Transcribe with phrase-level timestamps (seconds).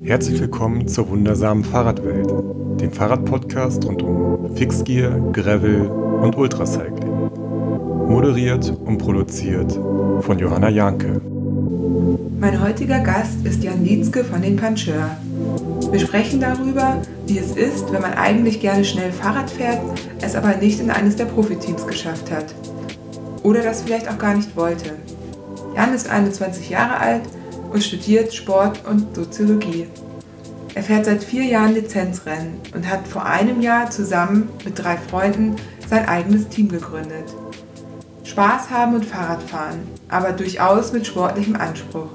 [0.00, 2.30] Herzlich willkommen zur wundersamen Fahrradwelt,
[2.80, 7.32] dem Fahrradpodcast rund um Fixgear, Gravel und Ultracycling.
[8.06, 9.72] Moderiert und produziert
[10.20, 11.20] von Johanna Janke.
[12.38, 15.16] Mein heutiger Gast ist Jan Lietzke von den Pancheur.
[15.90, 19.80] Wir sprechen darüber, wie es ist, wenn man eigentlich gerne schnell Fahrrad fährt,
[20.20, 22.54] es aber nicht in eines der Profiteams geschafft hat.
[23.42, 24.92] Oder das vielleicht auch gar nicht wollte.
[25.74, 27.22] Jan ist 21 Jahre alt
[27.70, 29.86] und studiert Sport und Soziologie.
[30.74, 35.56] Er fährt seit vier Jahren Lizenzrennen und hat vor einem Jahr zusammen mit drei Freunden
[35.88, 37.34] sein eigenes Team gegründet.
[38.24, 42.10] Spaß haben und Fahrradfahren, aber durchaus mit sportlichem Anspruch.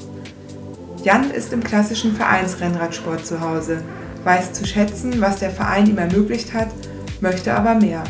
[1.04, 3.82] Jan ist im klassischen Vereinsrennradsport zu Hause,
[4.24, 6.70] weiß zu schätzen, was der Verein ihm ermöglicht hat,
[7.20, 8.04] möchte aber mehr.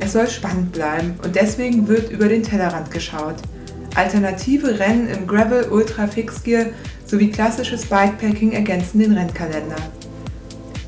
[0.00, 3.36] Es soll spannend bleiben und deswegen wird über den Tellerrand geschaut–
[3.94, 6.66] Alternative Rennen im Gravel Ultra Fixgear
[7.06, 9.76] sowie klassisches Bikepacking ergänzen den Rennkalender.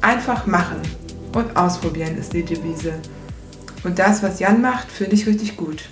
[0.00, 0.80] Einfach machen
[1.34, 2.94] und ausprobieren ist die Devise.
[3.82, 5.84] Und das, was Jan macht, finde ich richtig gut.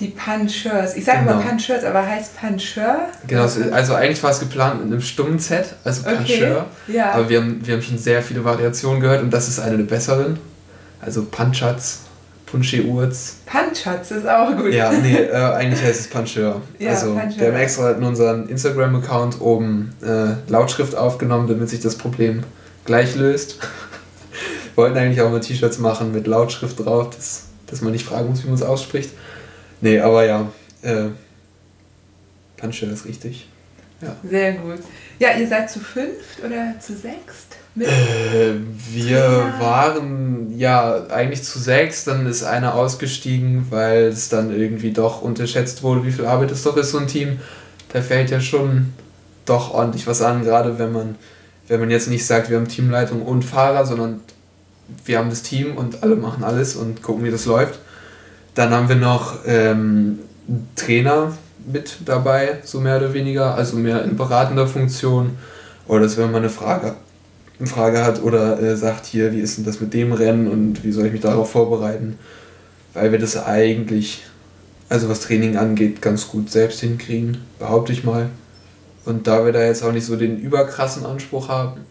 [0.00, 0.96] Die Punchers.
[0.96, 1.32] Ich sage genau.
[1.32, 3.08] immer Punchers, aber heißt Puncher?
[3.26, 6.66] Genau, also eigentlich war es geplant mit einem stummen Z, also Puncher.
[6.86, 7.12] Okay, ja.
[7.12, 9.84] Aber wir haben, wir haben schon sehr viele Variationen gehört und das ist eine der
[9.84, 10.38] besseren.
[11.00, 12.03] Also Punchats
[12.54, 13.38] Punche Urz.
[13.46, 14.72] Punchhatz ist auch gut.
[14.72, 16.62] Ja, nee, äh, eigentlich heißt es Puncheur.
[16.78, 17.40] Ja, also, Puncheur.
[17.40, 22.44] wir haben extra in unseren Instagram-Account oben äh, Lautschrift aufgenommen, damit sich das Problem
[22.84, 23.58] gleich löst.
[24.76, 28.44] Wollten eigentlich auch mal T-Shirts machen mit Lautschrift drauf, dass, dass man nicht fragen muss,
[28.44, 29.10] wie man es ausspricht.
[29.80, 30.46] Nee, aber ja,
[30.82, 31.06] äh,
[32.56, 33.48] Puncheur ist richtig.
[34.00, 34.14] Ja.
[34.22, 34.78] Sehr gut.
[35.18, 37.56] Ja, ihr seid zu fünft oder zu sechst?
[37.78, 38.54] Äh,
[38.92, 39.60] wir ja.
[39.60, 45.82] waren ja eigentlich zu sechs, dann ist einer ausgestiegen, weil es dann irgendwie doch unterschätzt
[45.82, 47.40] wurde, wie viel Arbeit es doch ist, so ein Team.
[47.92, 48.92] Da fällt ja schon
[49.44, 51.16] doch ordentlich was an, gerade wenn man,
[51.66, 54.20] wenn man jetzt nicht sagt, wir haben Teamleitung und Fahrer, sondern
[55.04, 57.80] wir haben das Team und alle machen alles und gucken, wie das läuft.
[58.54, 60.20] Dann haben wir noch ähm,
[60.76, 61.32] Trainer
[61.66, 65.36] mit dabei, so mehr oder weniger, also mehr in beratender Funktion.
[65.88, 66.94] Oder dass wenn man eine Frage
[67.58, 70.84] eine Frage hat oder äh, sagt, hier, wie ist denn das mit dem Rennen und
[70.84, 72.18] wie soll ich mich darauf vorbereiten?
[72.94, 74.24] Weil wir das eigentlich,
[74.88, 78.28] also was Training angeht, ganz gut selbst hinkriegen, behaupte ich mal.
[79.04, 81.82] Und da wir da jetzt auch nicht so den überkrassen Anspruch haben,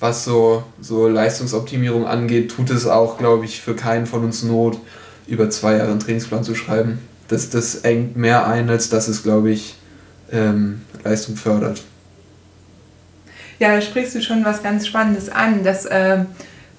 [0.00, 4.78] was so, so Leistungsoptimierung angeht, tut es auch, glaube ich, für keinen von uns Not,
[5.26, 6.98] über zwei Jahre einen Trainingsplan zu schreiben.
[7.28, 9.76] Das, das engt mehr ein, als dass es, glaube ich,
[10.30, 11.82] ähm, Leistung fördert.
[13.58, 15.64] Ja, da sprichst du schon was ganz Spannendes an.
[15.64, 16.18] Das äh,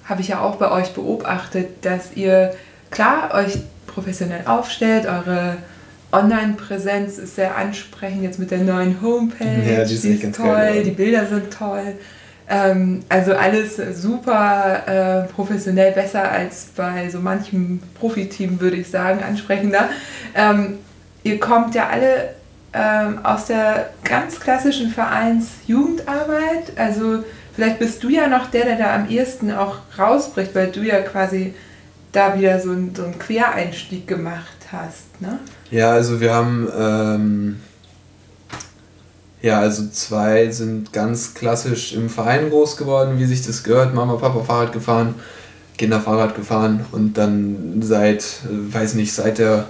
[0.04, 2.54] habe ich ja auch bei euch beobachtet, dass ihr
[2.90, 5.56] klar euch professionell aufstellt, eure
[6.12, 9.44] Online-Präsenz ist sehr ansprechend, jetzt mit der neuen Homepage.
[9.44, 11.94] Ja, die ist, die ist toll, geil, die Bilder sind toll.
[12.48, 19.20] Ähm, also alles super äh, professionell, besser als bei so manchem Profiteam, würde ich sagen,
[19.22, 19.88] ansprechender.
[20.34, 20.78] Ähm,
[21.24, 22.35] ihr kommt ja alle
[22.76, 26.76] ähm, aus der ganz klassischen Vereinsjugendarbeit.
[26.76, 30.82] Also vielleicht bist du ja noch der, der da am ehesten auch rausbricht, weil du
[30.82, 31.54] ja quasi
[32.12, 35.20] da wieder so, ein, so einen Quereinstieg gemacht hast.
[35.20, 35.38] Ne?
[35.70, 37.60] Ja, also wir haben, ähm,
[39.40, 43.94] ja, also zwei sind ganz klassisch im Verein groß geworden, wie sich das gehört.
[43.94, 45.14] Mama, Papa Fahrrad gefahren,
[45.78, 49.66] Kinder Fahrrad gefahren und dann seit, äh, weiß nicht, seit der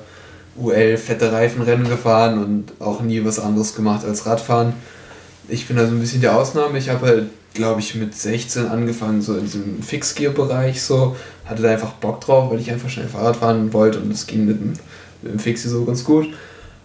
[0.58, 4.72] UL fette Reifenrennen gefahren und auch nie was anderes gemacht als Radfahren.
[5.48, 6.78] Ich bin da so ein bisschen die Ausnahme.
[6.78, 11.16] Ich habe halt, glaube ich, mit 16 angefangen, so in diesem Fixgear-Bereich so.
[11.44, 14.46] Hatte da einfach Bock drauf, weil ich einfach schnell Fahrrad fahren wollte und es ging
[14.46, 14.72] mit dem,
[15.22, 16.28] mit dem Fixie so ganz gut.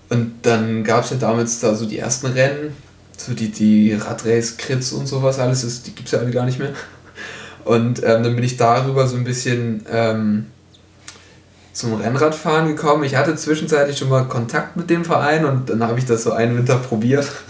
[0.10, 2.76] Und dann gab es ja damals da so die ersten Rennen,
[3.18, 6.60] so die, die Radrace-Crits und sowas, alles, ist, die gibt es ja alle gar nicht
[6.60, 6.74] mehr.
[7.64, 10.48] Und ähm, dann bin ich darüber so ein bisschen ähm,
[11.74, 13.04] zum Rennradfahren gekommen.
[13.04, 16.32] Ich hatte zwischenzeitlich schon mal Kontakt mit dem Verein und dann habe ich das so
[16.32, 17.32] einen Winter probiert.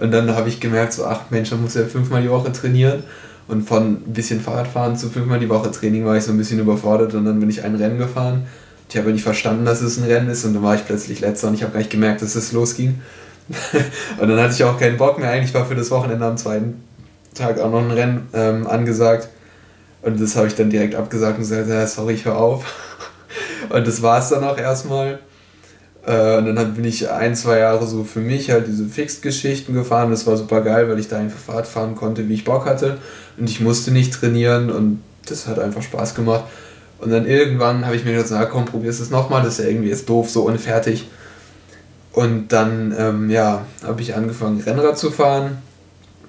[0.00, 3.02] Und dann habe ich gemerkt, so, ach Mensch, man muss ja fünfmal die Woche trainieren.
[3.48, 6.60] Und von ein bisschen Fahrradfahren zu fünfmal die Woche Training war ich so ein bisschen
[6.60, 8.46] überfordert und dann bin ich ein Rennen gefahren.
[8.88, 11.48] Ich habe nicht verstanden, dass es ein Rennen ist und dann war ich plötzlich letzter
[11.48, 13.00] und ich habe gar nicht gemerkt, dass es losging.
[14.20, 15.30] und dann hatte ich auch keinen Bock mehr.
[15.30, 16.82] Eigentlich war für das Wochenende am zweiten
[17.34, 19.28] Tag auch noch ein Rennen ähm, angesagt.
[20.02, 22.64] Und das habe ich dann direkt abgesagt und gesagt, ja, sorry, ich höre auf.
[23.70, 25.18] Und das war es dann auch erstmal.
[26.06, 30.10] Äh, und dann bin ich ein, zwei Jahre so für mich halt diese Fixed-Geschichten gefahren.
[30.10, 32.98] Das war super geil, weil ich da einfach Fahrt fahren konnte, wie ich Bock hatte.
[33.36, 36.44] Und ich musste nicht trainieren und das hat einfach Spaß gemacht.
[36.98, 39.70] Und dann irgendwann habe ich mir gedacht, na komm, probier's es nochmal, das ist ja
[39.70, 41.08] irgendwie jetzt doof, so unfertig.
[42.12, 45.58] Und dann, ähm, ja, habe ich angefangen, Rennrad zu fahren.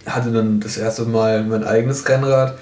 [0.05, 2.55] hatte dann das erste Mal mein eigenes Rennrad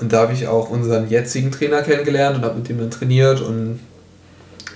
[0.00, 3.40] und da habe ich auch unseren jetzigen Trainer kennengelernt und habe mit dem dann trainiert
[3.40, 3.80] und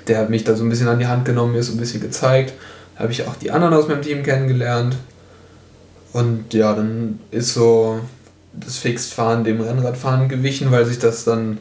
[0.09, 2.01] der hat mich da so ein bisschen an die Hand genommen, mir so ein bisschen
[2.01, 2.53] gezeigt.
[2.95, 4.97] Da habe ich auch die anderen aus meinem Team kennengelernt.
[6.13, 8.01] Und ja, dann ist so
[8.53, 11.59] das Fixed-Fahren dem Rennradfahren gewichen, weil sich das dann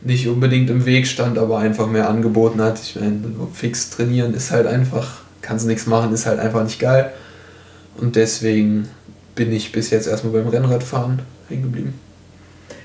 [0.00, 2.80] nicht unbedingt im Weg stand, aber einfach mehr angeboten hat.
[2.80, 3.20] Ich meine,
[3.52, 7.12] fix trainieren ist halt einfach, kannst nichts machen, ist halt einfach nicht geil.
[7.96, 8.88] Und deswegen
[9.34, 11.94] bin ich bis jetzt erstmal beim Rennradfahren hängen geblieben.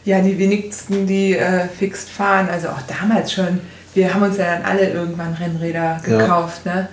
[0.05, 3.59] Ja, die wenigsten, die äh, fixed fahren, also auch damals schon,
[3.99, 6.75] wir haben uns ja dann alle irgendwann Rennräder gekauft, ja.
[6.75, 6.87] ne?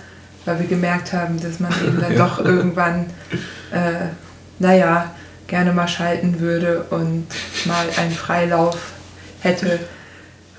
[0.45, 3.05] weil wir gemerkt haben, dass man eben dann doch irgendwann,
[3.71, 4.07] äh,
[4.59, 5.11] naja,
[5.47, 7.27] gerne mal schalten würde und
[7.65, 8.77] mal einen Freilauf
[9.39, 9.79] hätte.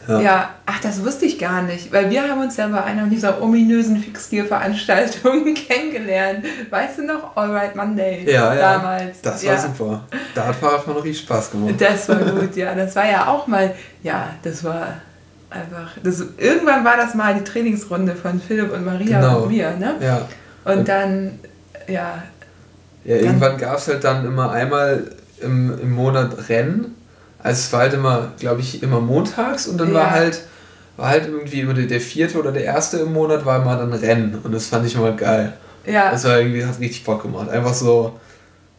[0.08, 0.20] Ja.
[0.20, 0.50] ja.
[0.64, 4.02] ach, das wusste ich gar nicht, weil wir haben uns ja bei einer dieser ominösen
[4.02, 6.46] Fixgear-Veranstaltungen kennengelernt.
[6.70, 9.18] Weißt du noch, All Right Monday ja, damals?
[9.22, 9.58] Ja, das war ja.
[9.58, 10.04] super.
[10.34, 11.74] Da hat Fahrradfahren noch richtig Spaß gemacht.
[11.78, 12.74] Das war gut, ja.
[12.74, 14.94] Das war ja auch mal, ja, das war
[15.50, 19.42] einfach, das, irgendwann war das mal die Trainingsrunde von Philipp und Maria genau.
[19.42, 19.94] und mir, ne?
[20.00, 20.28] Ja.
[20.64, 21.38] Und, und dann,
[21.86, 22.22] ja.
[23.04, 25.10] Ja, irgendwann gab es halt dann immer einmal
[25.40, 26.96] im, im Monat Rennen
[27.42, 29.94] also es war halt immer, glaube ich, immer montags und dann ja.
[29.94, 30.42] war halt
[30.96, 34.36] war halt irgendwie immer der vierte oder der erste im Monat war immer dann Rennen
[34.42, 35.52] und das fand ich immer geil.
[35.86, 36.10] Ja.
[36.10, 37.48] Das war irgendwie, hat richtig Bock gemacht.
[37.48, 38.18] Einfach so,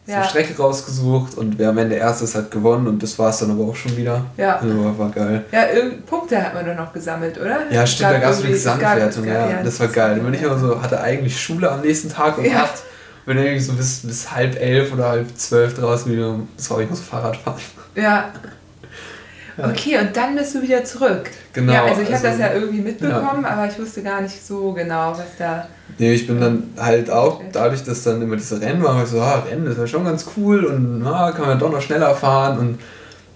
[0.06, 0.24] so ja.
[0.24, 3.64] Strecke rausgesucht und wer am Ende erstes hat gewonnen und das war es dann aber
[3.64, 4.24] auch schon wieder.
[4.36, 4.56] Ja.
[4.56, 5.44] Also war geil.
[5.52, 5.66] Ja,
[6.06, 7.70] Punkte hat man dann noch gesammelt, oder?
[7.70, 9.50] Ja, stimmt, da gab es eine Gesamtwertung, ja.
[9.50, 9.62] ja.
[9.62, 10.16] Das war geil.
[10.16, 12.64] Da bin ich immer so, hatte eigentlich Schule am nächsten Tag um ja.
[12.64, 12.82] acht.
[13.26, 17.00] Bin irgendwie so bis, bis halb elf oder halb zwölf draußen wieder, sorry, ich muss
[17.00, 17.60] Fahrrad fahren.
[17.94, 18.32] Ja.
[19.64, 21.30] Okay, und dann bist du wieder zurück.
[21.52, 21.72] Genau.
[21.72, 23.50] Ja, also ich also, habe das ja irgendwie mitbekommen, ja.
[23.50, 25.66] aber ich wusste gar nicht so genau, was da.
[25.98, 29.20] Nee, ich bin dann halt auch, dadurch, dass dann immer diese Rennen waren, ich so,
[29.20, 32.58] ah, Rennen ist ja schon ganz cool und na, kann man doch noch schneller fahren
[32.58, 32.78] und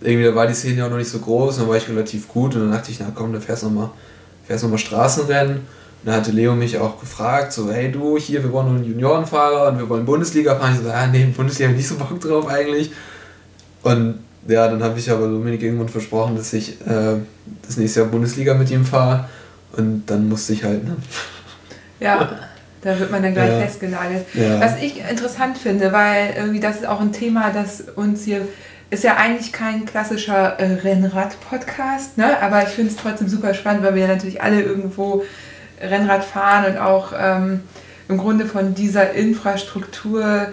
[0.00, 2.28] irgendwie da war die Szene ja auch noch nicht so groß, dann war ich relativ
[2.28, 3.90] gut und dann dachte ich, na komm, dann fährst du nochmal
[4.48, 5.56] noch mal Straßenrennen.
[5.56, 9.68] Und dann hatte Leo mich auch gefragt, so, hey du, hier, wir wollen einen Juniorenfahrer
[9.68, 10.74] und wir wollen Bundesliga fahren.
[10.74, 12.92] Ich so, ah, nee, Bundesliga habe ich nicht so Bock drauf eigentlich.
[13.82, 17.16] Und ja, dann habe ich aber Dominik irgendwann versprochen, dass ich äh,
[17.66, 19.28] das nächste Jahr Bundesliga mit ihm fahre.
[19.76, 20.84] Und dann musste ich halt.
[20.84, 20.96] Ne?
[22.00, 22.38] Ja,
[22.82, 23.60] da wird man dann gleich ja.
[23.60, 24.26] festgenagelt.
[24.34, 24.60] Ja.
[24.60, 28.46] Was ich interessant finde, weil irgendwie das ist auch ein Thema, das uns hier
[28.90, 32.40] ist ja eigentlich kein klassischer äh, Rennrad-Podcast, ne?
[32.40, 35.24] aber ich finde es trotzdem super spannend, weil wir ja natürlich alle irgendwo
[35.80, 37.62] Rennrad fahren und auch ähm,
[38.08, 40.48] im Grunde von dieser Infrastruktur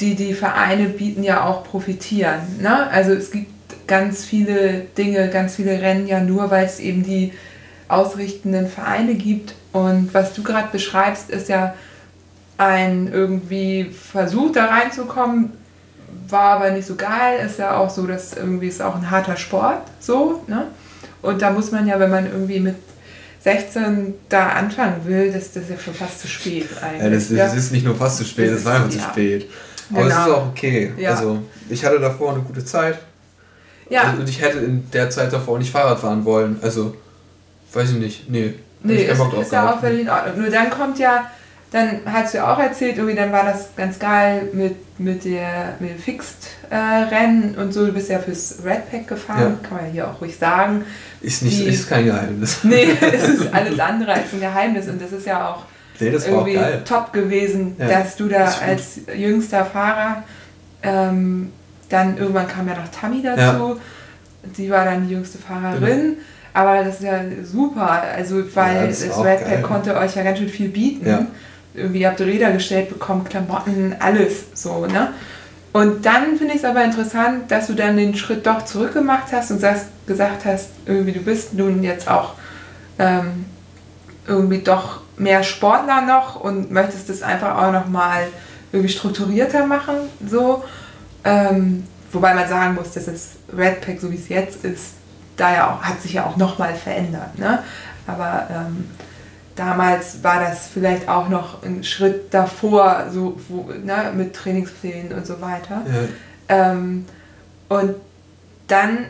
[0.00, 2.40] die die Vereine bieten, ja auch profitieren.
[2.60, 2.88] Ne?
[2.90, 3.50] Also es gibt
[3.86, 7.32] ganz viele Dinge, ganz viele Rennen ja nur, weil es eben die
[7.88, 9.54] ausrichtenden Vereine gibt.
[9.72, 11.74] Und was du gerade beschreibst, ist ja
[12.58, 15.52] ein irgendwie Versuch da reinzukommen,
[16.28, 17.44] war aber nicht so geil.
[17.44, 20.42] Ist ja auch so, dass irgendwie ist auch ein harter Sport so.
[20.46, 20.66] Ne?
[21.22, 22.76] Und da muss man ja, wenn man irgendwie mit
[23.40, 27.02] 16 da anfangen will, das, das ist ja schon fast zu spät eigentlich.
[27.02, 28.98] Ja, das, das ist nicht nur fast zu spät, das, das war einfach ja.
[28.98, 29.48] zu spät.
[29.90, 30.20] Aber genau.
[30.20, 30.92] es ist auch okay.
[30.96, 31.10] Ja.
[31.10, 32.98] Also, ich hatte davor eine gute Zeit.
[33.88, 34.14] Ja.
[34.18, 36.58] Und ich hätte in der Zeit davor nicht Fahrrad fahren wollen.
[36.62, 36.96] Also,
[37.72, 38.30] weiß ich nicht.
[38.30, 38.54] Nee.
[38.82, 40.42] Nee, ist, ist ja auch völlig in Ordnung.
[40.42, 41.30] Nur dann kommt ja,
[41.72, 45.74] dann hast du ja auch erzählt, irgendwie dann war das ganz geil mit, mit, der,
[45.80, 47.86] mit dem Fixed-Rennen und so.
[47.86, 49.68] Du bist ja fürs Redpack gefahren, ja.
[49.68, 50.84] kann man ja hier auch ruhig sagen.
[51.20, 52.58] Ist, nicht, Die, ist kein Geheimnis.
[52.62, 55.64] Nee, es ist alles andere als ein Geheimnis und das ist ja auch
[56.00, 60.22] nee, das irgendwie top gewesen, ja, dass du da als jüngster Fahrer,
[60.82, 61.52] ähm,
[61.88, 63.40] dann irgendwann kam ja noch Tammy dazu,
[63.74, 63.76] ja.
[64.52, 66.00] sie war dann die jüngste Fahrerin.
[66.00, 66.16] Genau.
[66.52, 70.38] Aber das ist ja super, also weil ja, das, das Redpack konnte euch ja ganz
[70.38, 71.06] schön viel bieten.
[71.06, 71.26] Ja.
[71.74, 75.12] Irgendwie habt ihr Räder gestellt bekommen, Klamotten, alles so, ne?
[75.74, 79.50] Und dann finde ich es aber interessant, dass du dann den Schritt doch zurückgemacht hast
[79.50, 82.32] und sagst, gesagt hast, irgendwie du bist nun jetzt auch
[82.98, 83.44] ähm,
[84.26, 88.26] irgendwie doch mehr Sportler noch und möchtest es einfach auch noch mal
[88.72, 89.96] irgendwie strukturierter machen,
[90.26, 90.64] so.
[91.24, 94.94] Ähm, wobei man sagen muss, dass das Redpack, so wie es jetzt ist,
[95.36, 97.38] da ja auch, hat sich ja auch noch mal verändert.
[97.38, 97.62] Ne?
[98.06, 98.88] Aber ähm,
[99.54, 105.26] damals war das vielleicht auch noch ein Schritt davor, so wo, ne, mit Trainingsplänen und
[105.26, 105.82] so weiter.
[106.48, 106.72] Ja.
[106.72, 107.06] Ähm,
[107.68, 107.96] und
[108.68, 109.06] dann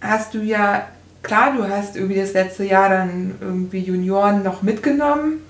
[0.00, 0.86] hast du ja
[1.22, 5.40] klar, du hast irgendwie das letzte Jahr dann irgendwie Junioren noch mitgenommen.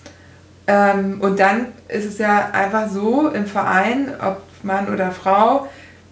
[0.66, 5.68] Ähm, und dann ist es ja einfach so im Verein, ob Mann oder Frau,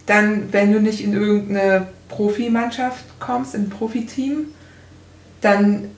[0.06, 4.46] dann, wenn du nicht in irgendeine Profimannschaft kommst, in ein Profiteam,
[5.40, 5.90] dann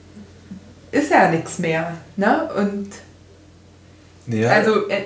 [0.91, 1.93] ist ja nichts mehr.
[2.15, 2.49] Ne?
[2.57, 2.89] Und
[4.27, 4.49] ja.
[4.49, 5.03] also äh,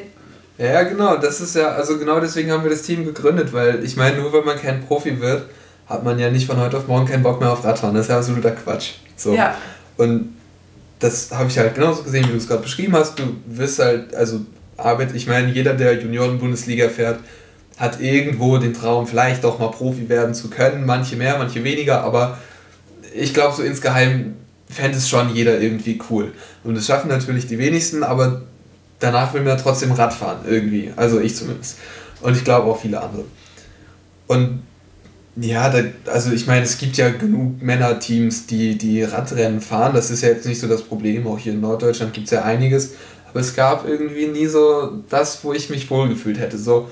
[0.57, 3.97] Ja, genau, das ist ja, also genau deswegen haben wir das Team gegründet, weil ich
[3.97, 5.49] meine, nur wenn man kein Profi wird,
[5.87, 7.95] hat man ja nicht von heute auf morgen keinen Bock mehr auf Radfahren.
[7.95, 8.93] Das ist ja absoluter Quatsch.
[9.17, 9.33] So.
[9.33, 9.55] Ja.
[9.97, 10.35] Und
[11.01, 13.19] das habe ich halt genauso gesehen, wie du es gerade beschrieben hast.
[13.19, 14.41] Du wirst halt, also
[14.77, 17.19] Arbeit, ich meine, jeder, der Junioren-Bundesliga fährt,
[17.77, 20.85] hat irgendwo den Traum, vielleicht doch mal Profi werden zu können.
[20.85, 22.37] Manche mehr, manche weniger, aber
[23.13, 24.35] ich glaube, so insgeheim
[24.69, 26.31] fände es schon jeder irgendwie cool.
[26.63, 28.43] Und das schaffen natürlich die wenigsten, aber
[28.99, 30.93] danach will man trotzdem Radfahren irgendwie.
[30.95, 31.79] Also ich zumindest.
[32.21, 33.25] Und ich glaube auch viele andere.
[34.27, 34.61] Und
[35.37, 39.93] ja, da, also ich meine, es gibt ja genug Männerteams, die, die Radrennen fahren.
[39.93, 41.25] Das ist ja jetzt nicht so das Problem.
[41.25, 42.93] Auch hier in Norddeutschland gibt es ja einiges.
[43.29, 46.57] Aber es gab irgendwie nie so das, wo ich mich wohlgefühlt hätte.
[46.57, 46.89] So,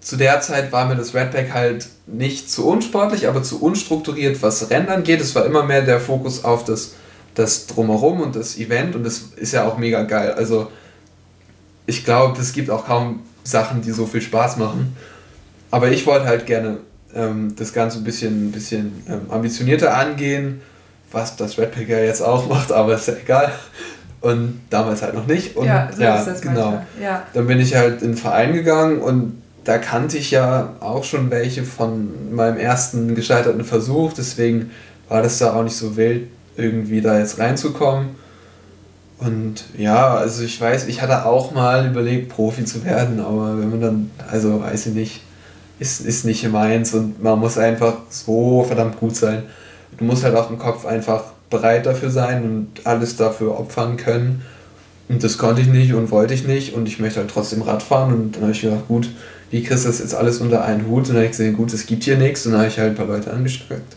[0.00, 4.70] zu der Zeit war mir das Redback halt nicht zu unsportlich, aber zu unstrukturiert, was
[4.70, 5.20] Rennen angeht.
[5.20, 6.94] Es war immer mehr der Fokus auf das,
[7.34, 10.32] das Drumherum und das Event und das ist ja auch mega geil.
[10.32, 10.70] Also
[11.86, 14.96] ich glaube, es gibt auch kaum Sachen, die so viel Spaß machen.
[15.70, 16.78] Aber ich wollte halt gerne
[17.14, 20.60] ähm, das Ganze ein bisschen, bisschen ähm, ambitionierter angehen,
[21.12, 23.52] was das Redpacker jetzt auch macht, aber ist ja egal.
[24.20, 25.54] Und damals halt noch nicht.
[25.54, 26.82] Und ja, so ja, ist das genau.
[27.00, 27.24] Ja.
[27.34, 31.30] Dann bin ich halt in den Verein gegangen und da kannte ich ja auch schon
[31.30, 34.70] welche von meinem ersten gescheiterten Versuch, deswegen
[35.08, 38.10] war das da auch nicht so wild, irgendwie da jetzt reinzukommen.
[39.18, 43.70] Und ja, also ich weiß, ich hatte auch mal überlegt, Profi zu werden, aber wenn
[43.70, 45.22] man dann, also weiß ich nicht,
[45.78, 49.44] ist, ist nicht meins und man muss einfach so verdammt gut sein.
[49.98, 54.42] Du musst halt auch im Kopf einfach bereit dafür sein und alles dafür opfern können.
[55.08, 57.82] Und das konnte ich nicht und wollte ich nicht und ich möchte halt trotzdem Rad
[57.82, 59.08] fahren und dann habe ich gedacht, gut,
[59.50, 61.02] wie kriegst du das jetzt alles unter einen Hut?
[61.02, 62.90] Und dann habe ich gesehen, gut, es gibt hier nichts und dann habe ich halt
[62.90, 63.94] ein paar Leute angestreckt.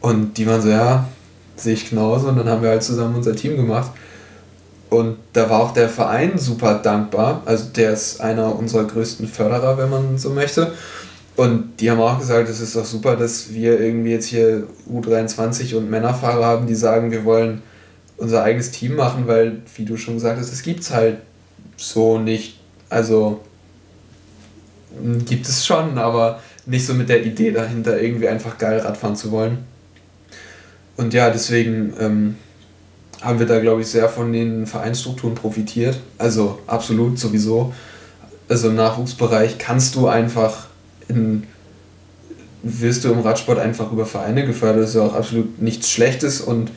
[0.00, 1.08] Und die waren so, ja,
[1.56, 3.90] sehe ich genauso und dann haben wir halt zusammen unser Team gemacht.
[4.90, 7.42] Und da war auch der Verein super dankbar.
[7.46, 10.72] Also der ist einer unserer größten Förderer, wenn man so möchte.
[11.36, 15.74] Und die haben auch gesagt, es ist doch super, dass wir irgendwie jetzt hier U23
[15.74, 17.62] und Männerfahrer haben, die sagen, wir wollen
[18.16, 21.18] unser eigenes Team machen, weil, wie du schon gesagt hast, es gibt es halt
[21.76, 22.60] so nicht.
[22.88, 23.40] Also
[25.02, 29.16] hm, gibt es schon, aber nicht so mit der Idee dahinter, irgendwie einfach geil Radfahren
[29.16, 29.58] zu wollen.
[30.96, 32.36] Und ja, deswegen ähm,
[33.20, 35.98] haben wir da, glaube ich, sehr von den Vereinsstrukturen profitiert.
[36.18, 37.74] Also absolut sowieso.
[38.48, 40.68] Also im Nachwuchsbereich kannst du einfach
[41.08, 41.44] in,
[42.62, 44.82] wirst du im Radsport einfach über Vereine gefördert.
[44.82, 46.70] Das ist ja auch absolut nichts Schlechtes und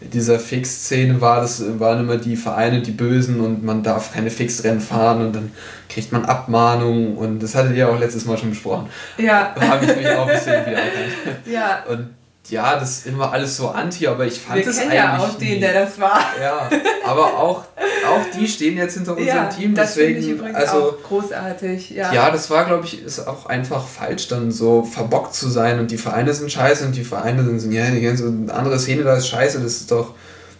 [0.00, 4.30] in dieser Fix-Szene war das, waren immer die Vereine die Bösen und man darf keine
[4.30, 5.52] Fixrennen fahren und dann
[5.88, 8.88] kriegt man Abmahnungen und das hattet ihr auch letztes Mal schon besprochen.
[9.16, 9.54] Ja.
[9.54, 11.46] Da habe ich mich auch ein bisschen wieder erkannt.
[11.46, 11.84] Ja.
[11.88, 12.08] Und
[12.48, 14.94] ja, das ist immer alles so anti, aber ich fand es eigentlich.
[14.94, 16.20] ja auch den, der das war.
[16.40, 16.68] Ja,
[17.04, 17.64] aber auch,
[18.06, 20.20] auch die stehen jetzt hinter unserem ja, Team, das deswegen.
[20.20, 22.12] Ich übrigens also, auch großartig, ja.
[22.12, 25.90] Ja, das war, glaube ich, ist auch einfach falsch, dann so verbockt zu sein und
[25.90, 29.28] die Vereine sind scheiße und die Vereine sind, ja, die ganze andere Szene da ist
[29.28, 30.14] scheiße, das ist doch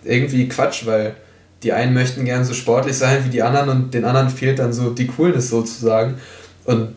[0.05, 1.15] irgendwie Quatsch, weil
[1.63, 4.73] die einen möchten gern so sportlich sein wie die anderen und den anderen fehlt dann
[4.73, 6.15] so die Coolness sozusagen.
[6.65, 6.95] Und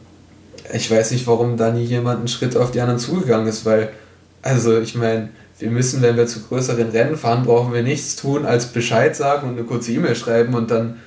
[0.73, 3.89] ich weiß nicht, warum da nie jemand einen Schritt auf die anderen zugegangen ist, weil
[4.47, 8.45] also ich meine, wir müssen, wenn wir zu größeren Rennen fahren, brauchen wir nichts tun,
[8.45, 10.97] als Bescheid sagen und eine kurze E-Mail schreiben und dann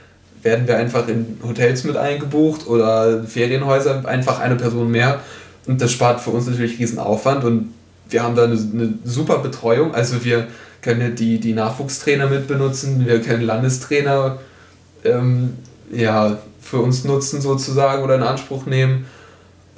[0.42, 5.20] werden wir einfach in Hotels mit eingebucht oder Ferienhäuser, einfach eine Person mehr.
[5.66, 7.72] Und das spart für uns natürlich riesen Aufwand und
[8.08, 9.94] wir haben da eine, eine super Betreuung.
[9.94, 10.48] Also wir
[10.82, 14.38] können die, die Nachwuchstrainer mit benutzen, wir können Landestrainer
[15.04, 15.54] ähm,
[15.92, 19.06] ja, für uns nutzen sozusagen oder in Anspruch nehmen.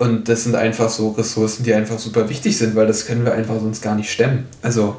[0.02, 3.34] Und das sind einfach so Ressourcen, die einfach super wichtig sind, weil das können wir
[3.34, 4.48] einfach sonst gar nicht stemmen.
[4.60, 4.96] Also,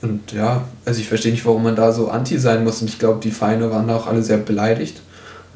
[0.00, 2.80] und ja, also ich verstehe nicht, warum man da so anti sein muss.
[2.80, 5.02] Und ich glaube, die Feinde waren da auch alle sehr beleidigt.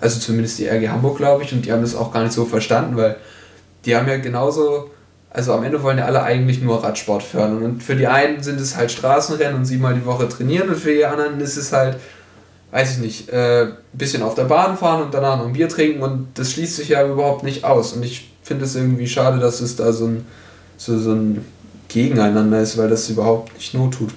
[0.01, 1.53] Also zumindest die RG Hamburg, glaube ich.
[1.53, 3.19] Und die haben das auch gar nicht so verstanden, weil
[3.85, 4.91] die haben ja genauso,
[5.31, 7.63] also am Ende wollen ja alle eigentlich nur Radsport fördern.
[7.63, 10.71] Und für die einen sind es halt Straßenrennen und siebenmal die Woche trainieren.
[10.71, 11.99] Und für die anderen ist es halt,
[12.73, 15.69] weiß ich nicht, äh, ein bisschen auf der Bahn fahren und danach noch ein Bier
[15.69, 16.03] trinken.
[16.03, 17.93] Und das schließt sich ja überhaupt nicht aus.
[17.93, 20.27] Und ich finde es irgendwie schade, dass es da so ein,
[20.77, 21.45] so, so ein
[21.87, 24.11] Gegeneinander ist, weil das überhaupt nicht not tut.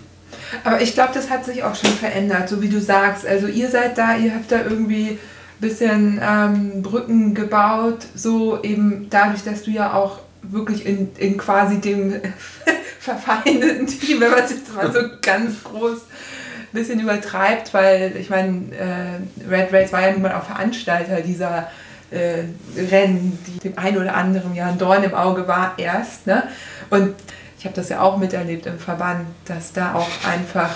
[0.63, 3.27] Aber ich glaube, das hat sich auch schon verändert, so wie du sagst.
[3.27, 5.19] Also ihr seid da, ihr habt da irgendwie ein
[5.59, 11.79] bisschen ähm, Brücken gebaut, so eben dadurch, dass du ja auch wirklich in, in quasi
[11.79, 12.15] dem
[12.99, 18.31] verfeindeten Team, wenn man es jetzt mal so ganz groß ein bisschen übertreibt, weil ich
[18.31, 21.67] meine, äh, Red Race war ja nun mal auch Veranstalter dieser
[22.13, 22.43] äh,
[22.77, 26.27] Rennen, die dem einen oder anderen ja ein Dorn im Auge war erst.
[26.27, 26.43] Ne?
[26.89, 27.15] Und
[27.57, 30.75] ich habe das ja auch miterlebt im Verband, dass da auch einfach,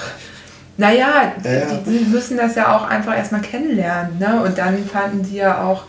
[0.77, 1.65] naja, ja, ja.
[1.85, 4.19] Die, die müssen das ja auch einfach erstmal kennenlernen.
[4.19, 4.41] Ne?
[4.41, 5.83] Und dann fanden sie ja auch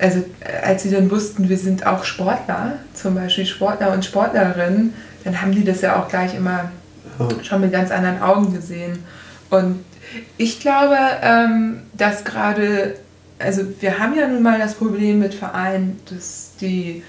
[0.00, 0.24] also
[0.62, 5.52] als sie dann wussten, wir sind auch Sportler, zum Beispiel Sportler und Sportlerinnen, dann haben
[5.52, 6.70] die das ja auch gleich immer
[7.42, 9.04] schon mit ganz anderen Augen gesehen.
[9.50, 9.84] Und
[10.36, 12.94] ich glaube, ähm, dass gerade,
[13.38, 17.02] also wir haben ja nun mal das Problem mit Vereinen, dass die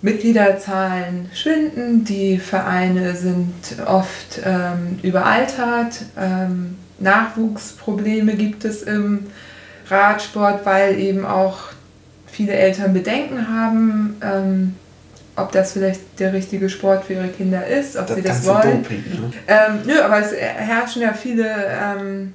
[0.00, 3.54] Mitgliederzahlen schwinden, die Vereine sind
[3.86, 9.26] oft ähm, überaltert, ähm, Nachwuchsprobleme gibt es im
[9.88, 11.58] Radsport, weil eben auch
[12.26, 14.74] viele Eltern Bedenken haben, ähm,
[15.36, 18.82] ob das vielleicht der richtige Sport für ihre Kinder ist, ob das sie das wollen.
[18.82, 19.32] Doping, ne?
[19.46, 22.32] ähm, nö, aber es herrschen ja viele, ähm,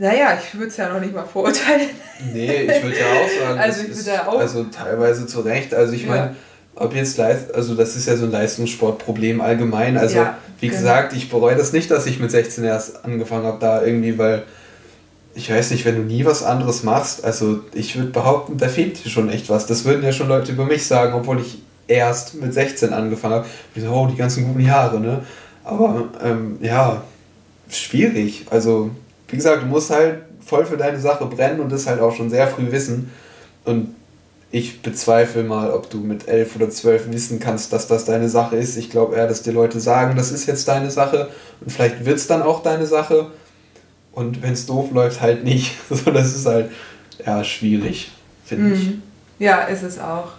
[0.00, 1.90] naja, ich würde es ja noch nicht mal verurteilen.
[2.32, 5.74] Nee, ich würde ja auch sagen, also, ich ist, ja auch also teilweise zu Recht.
[5.74, 6.08] Also ich ja.
[6.08, 6.36] meine,
[6.74, 9.98] ob jetzt Leist also das ist ja so ein Leistungssportproblem allgemein.
[9.98, 10.78] Also ja, wie genau.
[10.78, 14.44] gesagt, ich bereue das nicht, dass ich mit 16 erst angefangen habe, da irgendwie, weil
[15.34, 19.04] ich weiß nicht, wenn du nie was anderes machst, also ich würde behaupten, da fehlt
[19.04, 19.66] dir schon echt was.
[19.66, 23.46] Das würden ja schon Leute über mich sagen, obwohl ich erst mit 16 angefangen habe.
[23.74, 25.24] Ich so, oh, die ganzen guten Jahre, ne?
[25.62, 27.02] Aber ähm, ja,
[27.68, 28.46] schwierig.
[28.48, 28.90] Also,
[29.30, 32.30] wie gesagt, du musst halt voll für deine Sache brennen und das halt auch schon
[32.30, 33.10] sehr früh wissen.
[33.64, 33.94] Und
[34.52, 38.56] ich bezweifle mal, ob du mit elf oder zwölf wissen kannst, dass das deine Sache
[38.56, 38.76] ist.
[38.76, 41.28] Ich glaube eher, dass die Leute sagen, das ist jetzt deine Sache
[41.60, 43.30] und vielleicht wird es dann auch deine Sache.
[44.12, 45.76] Und wenn es doof läuft, halt nicht.
[45.88, 46.72] So, das ist halt
[47.24, 48.10] ja schwierig,
[48.44, 48.74] finde mhm.
[48.74, 48.88] ich.
[49.38, 50.32] Ja, ist es auch.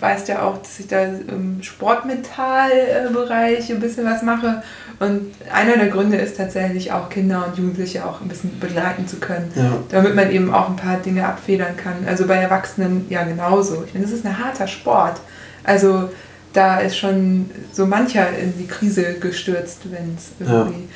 [0.00, 4.62] Weißt ja auch, dass ich da im Sportmetallbereich ein bisschen was mache.
[5.00, 9.18] Und einer der Gründe ist tatsächlich auch Kinder und Jugendliche auch ein bisschen begleiten zu
[9.18, 9.78] können, ja.
[9.90, 11.96] damit man eben auch ein paar Dinge abfedern kann.
[12.06, 13.84] Also bei Erwachsenen ja genauso.
[13.86, 15.20] Ich meine, das ist ein harter Sport.
[15.62, 16.10] Also
[16.52, 20.88] da ist schon so mancher in die Krise gestürzt, wenn es irgendwie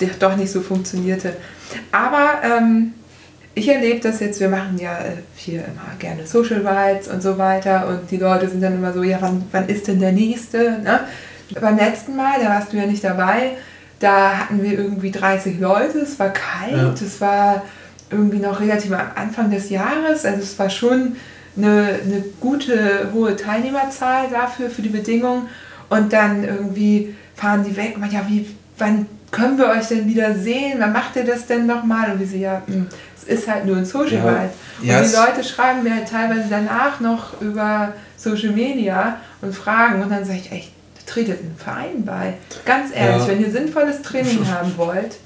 [0.00, 0.08] ja.
[0.18, 1.34] doch nicht so funktionierte.
[1.92, 2.94] Aber ähm,
[3.54, 7.36] ich erlebe das jetzt, wir machen ja äh, hier immer gerne Social Rights und so
[7.36, 10.80] weiter und die Leute sind dann immer so, ja, wann, wann ist denn der nächste?
[10.82, 11.00] Ne?
[11.58, 13.52] Beim letzten Mal, da warst du ja nicht dabei,
[13.98, 17.06] da hatten wir irgendwie 30 Leute, es war kalt, ja.
[17.06, 17.62] es war
[18.10, 21.16] irgendwie noch relativ am Anfang des Jahres, also es war schon
[21.56, 25.48] eine, eine gute, hohe Teilnehmerzahl dafür, für die Bedingungen
[25.88, 28.46] und dann irgendwie fahren die weg und man, ja, wie,
[28.78, 30.78] wann können wir euch denn wieder sehen?
[30.78, 32.12] Wann macht ihr das denn nochmal?
[32.12, 34.24] Und wir so, ja, hm, es ist halt nur ein Social ja.
[34.80, 40.02] Und ja, die Leute schreiben mir halt teilweise danach noch über Social Media und fragen
[40.02, 40.72] und dann sage ich echt,
[41.10, 42.34] tretet einen Verein bei.
[42.64, 43.28] Ganz ehrlich, ja.
[43.28, 45.16] wenn ihr sinnvolles Training haben wollt,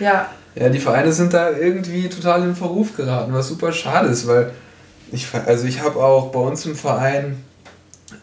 [0.00, 0.30] ja.
[0.54, 4.52] Ja, die Vereine sind da irgendwie total in Verruf geraten, was super schade ist, weil
[5.12, 7.44] ich, also ich habe auch bei uns im Verein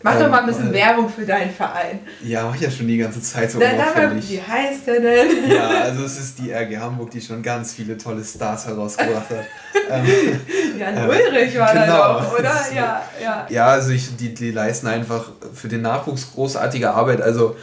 [0.04, 2.02] Mach doch mal ein bisschen ähm, Werbung für deinen Verein.
[2.22, 4.30] Ja, mach ich ja schon die ganze Zeit so unauffällig.
[4.30, 5.50] Wie heißt der denn?
[5.50, 9.46] Ja, also es ist die RG Hamburg, die schon ganz viele tolle Stars herausgebracht hat.
[9.90, 10.06] ähm,
[10.78, 12.56] Jan äh, Ulrich war genau, da doch, oder?
[12.76, 13.48] Ja, ja.
[13.50, 17.22] Ja, also ich, die, die leisten einfach für den Nachwuchs großartige Arbeit.
[17.22, 17.56] Also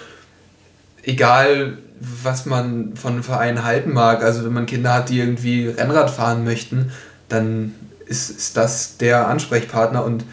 [1.02, 6.10] egal, was man von Vereinen halten mag, also wenn man Kinder hat, die irgendwie Rennrad
[6.10, 6.90] fahren möchten,
[7.28, 7.74] dann
[8.06, 10.24] ist, ist das der Ansprechpartner und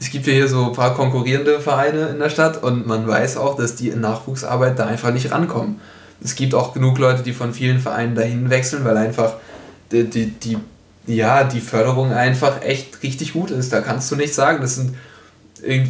[0.00, 3.36] es gibt ja hier so ein paar konkurrierende Vereine in der Stadt und man weiß
[3.36, 5.80] auch, dass die in Nachwuchsarbeit da einfach nicht rankommen.
[6.22, 9.34] Es gibt auch genug Leute, die von vielen Vereinen dahin wechseln, weil einfach
[9.90, 10.58] die, die, die,
[11.06, 13.72] ja, die Förderung einfach echt richtig gut ist.
[13.72, 14.94] Da kannst du nicht sagen, das sind,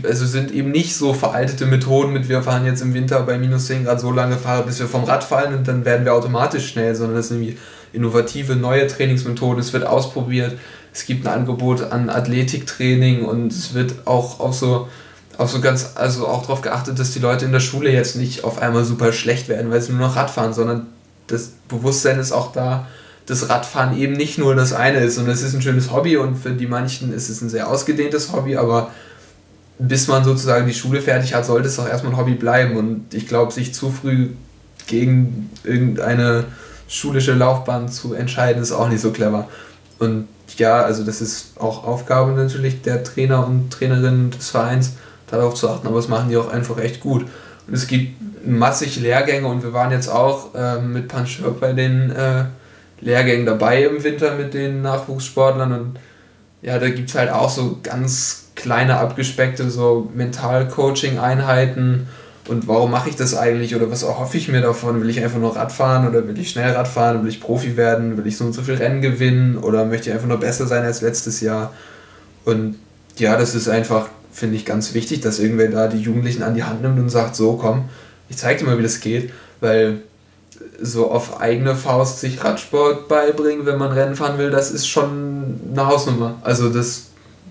[0.05, 3.67] also sind eben nicht so veraltete Methoden mit, wir fahren jetzt im Winter bei minus
[3.67, 6.69] 10 Grad so lange fahren, bis wir vom Rad fallen und dann werden wir automatisch
[6.69, 7.59] schnell, sondern das sind irgendwie
[7.93, 10.59] innovative, neue Trainingsmethoden, es wird ausprobiert
[10.99, 14.89] es gibt ein Angebot an Athletiktraining und es wird auch, auch so
[15.37, 18.43] auch so ganz, also auch darauf geachtet, dass die Leute in der Schule jetzt nicht
[18.43, 20.89] auf einmal super schlecht werden, weil sie nur noch Radfahren, sondern
[21.29, 22.89] das Bewusstsein ist auch da,
[23.27, 26.37] dass Radfahren eben nicht nur das eine ist und es ist ein schönes Hobby und
[26.37, 28.91] für die manchen ist es ein sehr ausgedehntes Hobby, aber
[29.79, 33.15] bis man sozusagen die Schule fertig hat, sollte es auch erstmal ein Hobby bleiben und
[33.15, 34.31] ich glaube, sich zu früh
[34.89, 36.47] gegen irgendeine
[36.89, 39.47] schulische Laufbahn zu entscheiden, ist auch nicht so clever.
[40.01, 44.95] Und ja, also das ist auch Aufgabe natürlich der Trainer und Trainerinnen des Vereins,
[45.31, 47.27] darauf zu achten, aber das machen die auch einfach echt gut.
[47.67, 52.11] Und es gibt massig Lehrgänge und wir waren jetzt auch äh, mit Panchur bei den
[52.11, 52.45] äh,
[53.01, 55.73] Lehrgängen dabei im Winter mit den Nachwuchssportlern.
[55.73, 55.99] Und
[56.63, 62.09] ja, da gibt es halt auch so ganz kleine abgespeckte so Mental-Coaching-Einheiten
[62.49, 65.01] und warum mache ich das eigentlich oder was erhoffe ich mir davon?
[65.03, 67.23] Will ich einfach nur Rad fahren oder will ich schnell Rad fahren?
[67.23, 68.17] Will ich Profi werden?
[68.17, 70.83] Will ich so und so viel Rennen gewinnen oder möchte ich einfach nur besser sein
[70.83, 71.75] als letztes Jahr?
[72.45, 72.77] Und
[73.19, 76.65] ja, das ist einfach, finde ich, ganz wichtig, dass irgendwer da die Jugendlichen an die
[76.65, 77.91] Hand nimmt und sagt, so komm,
[78.31, 79.31] ich zeig dir mal, wie das geht,
[79.61, 80.01] weil
[80.81, 85.61] so auf eigene Faust sich Radsport beibringen, wenn man Rennen fahren will, das ist schon
[85.71, 86.37] eine Hausnummer.
[86.43, 87.09] Also das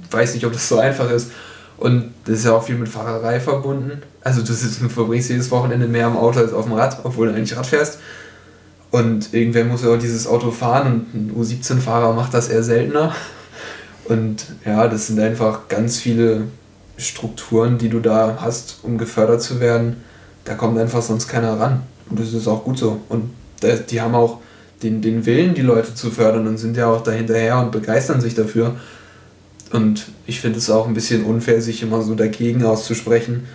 [0.10, 1.32] weiß nicht, ob das so einfach ist.
[1.78, 4.02] Und das ist ja auch viel mit Fahrerei verbunden.
[4.24, 7.28] Also du, sitzt, du verbringst jedes Wochenende mehr am Auto als auf dem Rad, obwohl
[7.28, 8.00] du eigentlich Rad fährst.
[8.90, 13.14] Und irgendwer muss ja auch dieses Auto fahren und ein U17-Fahrer macht das eher seltener.
[14.06, 16.44] Und ja, das sind einfach ganz viele
[16.98, 19.98] Strukturen, die du da hast, um gefördert zu werden.
[20.46, 21.84] Da kommt einfach sonst keiner ran.
[22.10, 23.02] Und das ist auch gut so.
[23.10, 23.30] Und
[23.90, 24.40] die haben auch
[24.82, 28.36] den, den Willen, die Leute zu fördern und sind ja auch dahinterher und begeistern sich
[28.36, 28.76] dafür.
[29.72, 33.48] Und ich finde es auch ein bisschen unfair, sich immer so dagegen auszusprechen.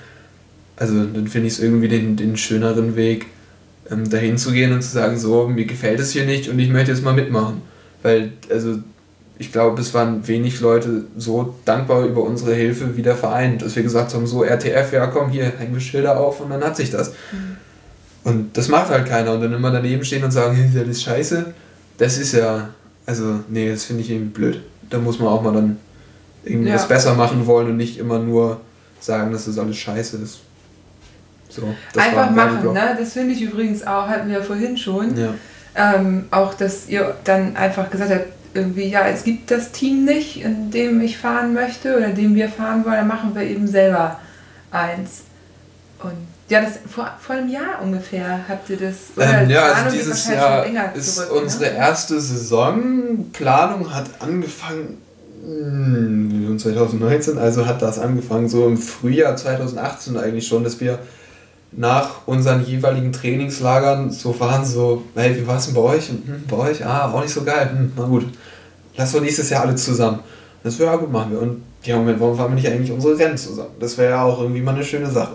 [0.76, 3.26] Also dann finde ich es irgendwie den, den schöneren Weg,
[3.90, 6.70] ähm, dahin zu gehen und zu sagen, so, mir gefällt es hier nicht und ich
[6.70, 7.62] möchte jetzt mal mitmachen.
[8.02, 8.78] Weil, also
[9.38, 13.74] ich glaube, es waren wenig Leute so dankbar über unsere Hilfe wie der Verein, dass
[13.76, 16.76] wir gesagt haben, so RTF, ja komm, hier hängen wir Schilder auf und dann hat
[16.76, 17.10] sich das.
[17.10, 17.56] Mhm.
[18.24, 19.32] Und das macht halt keiner.
[19.32, 21.52] Und dann immer daneben stehen und sagen, das ist scheiße,
[21.98, 22.70] das ist ja,
[23.06, 24.60] also nee, das finde ich irgendwie blöd.
[24.90, 25.78] Da muss man auch mal dann
[26.44, 26.88] irgendwas ja.
[26.88, 28.60] besser machen wollen und nicht immer nur
[29.00, 30.40] sagen, dass das alles scheiße ist.
[31.48, 31.62] So,
[31.96, 32.96] Einfach machen, ne?
[32.98, 35.16] Das finde ich übrigens auch, hatten wir vorhin schon.
[35.16, 35.34] Ja.
[35.74, 40.42] Ähm, auch, dass ihr dann einfach gesagt habt, irgendwie, ja, es gibt das Team nicht,
[40.42, 43.66] in dem ich fahren möchte oder in dem wir fahren wollen, dann machen wir eben
[43.66, 44.18] selber
[44.70, 45.22] eins.
[46.02, 48.96] Und ja, das vor, vor einem Jahr ungefähr habt ihr das.
[49.18, 51.76] Ähm, ja, also dieses Jahr ist zurück, unsere ne?
[51.76, 53.30] erste Saison.
[53.32, 54.98] Planung hat angefangen
[55.42, 61.00] 2019, hm, also hat das angefangen so im Frühjahr 2018 eigentlich schon, dass wir
[61.72, 66.10] nach unseren jeweiligen Trainingslagern so waren, so, hey, wie war es denn bei euch?
[66.10, 66.84] Und, hm, bei euch?
[66.84, 67.70] Ah, auch nicht so geil.
[67.70, 68.26] Hm, na gut,
[68.96, 70.20] lass doch nächstes Jahr alle zusammen.
[70.62, 71.40] Das wäre ja gut, machen wir.
[71.40, 73.70] Und ja, Moment, warum fahren wir nicht eigentlich unsere Rennen zusammen?
[73.80, 75.34] Das wäre ja auch irgendwie mal eine schöne Sache.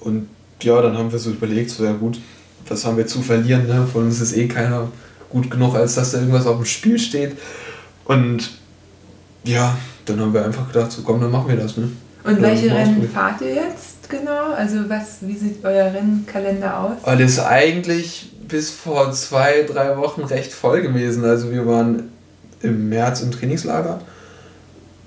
[0.00, 0.28] Und
[0.62, 2.20] ja, dann haben wir so überlegt, so ja gut,
[2.68, 3.66] was haben wir zu verlieren?
[3.66, 3.88] Ne?
[3.92, 4.88] Von uns ist eh keiner
[5.30, 7.36] gut genug, als dass da irgendwas auf dem Spiel steht.
[8.04, 8.50] Und
[9.48, 11.76] ja, dann haben wir einfach gedacht, so komm, dann machen wir das.
[11.76, 11.88] Ne?
[12.24, 14.52] Und welche Rennen fahrt ihr jetzt genau?
[14.54, 16.96] Also was, wie sieht euer Rennkalender aus?
[17.04, 21.24] Alles eigentlich bis vor zwei, drei Wochen recht voll gewesen.
[21.24, 22.10] Also wir waren
[22.60, 24.00] im März im Trainingslager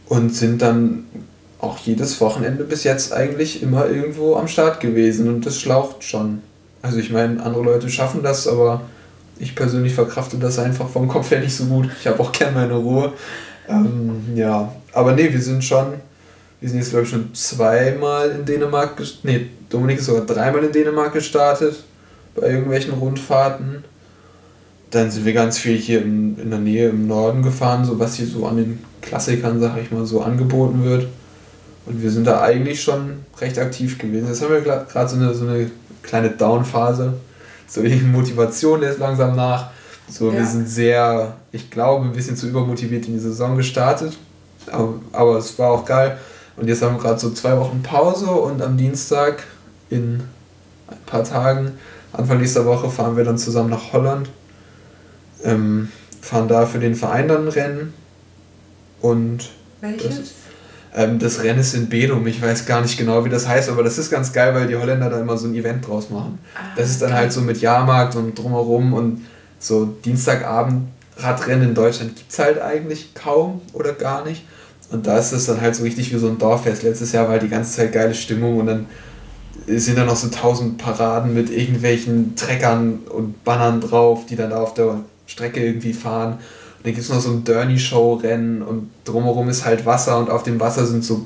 [0.08, 1.06] und sind dann
[1.60, 6.42] auch jedes Wochenende bis jetzt eigentlich immer irgendwo am Start gewesen und das schlaucht schon.
[6.82, 8.82] Also ich meine, andere Leute schaffen das, aber
[9.38, 11.90] ich persönlich verkrafte das einfach vom Kopf her nicht so gut.
[12.00, 13.14] Ich habe auch gerne meine Ruhe.
[13.68, 15.94] Ähm, ja, aber nee, wir sind schon,
[16.60, 20.72] wir sind jetzt glaube ich schon zweimal in Dänemark, nee, Dominik ist sogar dreimal in
[20.72, 21.84] Dänemark gestartet
[22.36, 23.84] bei irgendwelchen Rundfahrten.
[24.90, 28.16] Dann sind wir ganz viel hier in, in der Nähe im Norden gefahren, so was
[28.16, 31.08] hier so an den Klassikern, sag ich mal, so angeboten wird.
[31.86, 34.28] Und wir sind da eigentlich schon recht aktiv gewesen.
[34.28, 35.72] Jetzt haben wir gerade so eine, so eine
[36.04, 37.14] kleine Down-Phase.
[37.68, 39.72] So die Motivation lässt langsam nach.
[40.12, 40.40] So, ja.
[40.40, 44.18] wir sind sehr, ich glaube, ein bisschen zu übermotiviert in die Saison gestartet.
[44.70, 46.18] Aber, aber es war auch geil.
[46.58, 49.44] Und jetzt haben wir gerade so zwei Wochen Pause und am Dienstag
[49.90, 50.22] in
[50.88, 51.72] ein paar Tagen,
[52.12, 54.30] Anfang nächster Woche, fahren wir dann zusammen nach Holland.
[55.44, 55.90] Ähm,
[56.22, 57.94] fahren da für den Verein dann Rennen.
[59.00, 60.18] Und Welches?
[60.18, 60.30] Das,
[60.94, 62.28] ähm, das Rennen ist in Bedum.
[62.28, 64.76] Ich weiß gar nicht genau, wie das heißt, aber das ist ganz geil, weil die
[64.76, 66.38] Holländer da immer so ein Event draus machen.
[66.54, 69.26] Ah, das ist dann halt so mit Jahrmarkt und drumherum und
[69.62, 74.44] so Dienstagabend Radrennen in Deutschland gibt es halt eigentlich kaum oder gar nicht.
[74.92, 76.84] Und da ist es dann halt so richtig wie so ein Dorffest.
[76.84, 78.88] Letztes Jahr war halt die ganze Zeit geile Stimmung und dann
[79.68, 84.62] sind da noch so tausend Paraden mit irgendwelchen Treckern und Bannern drauf, die dann da
[84.62, 86.34] auf der Strecke irgendwie fahren.
[86.34, 90.44] Und dann gibt es noch so ein Derny-Show-Rennen und drumherum ist halt Wasser und auf
[90.44, 91.26] dem Wasser sind so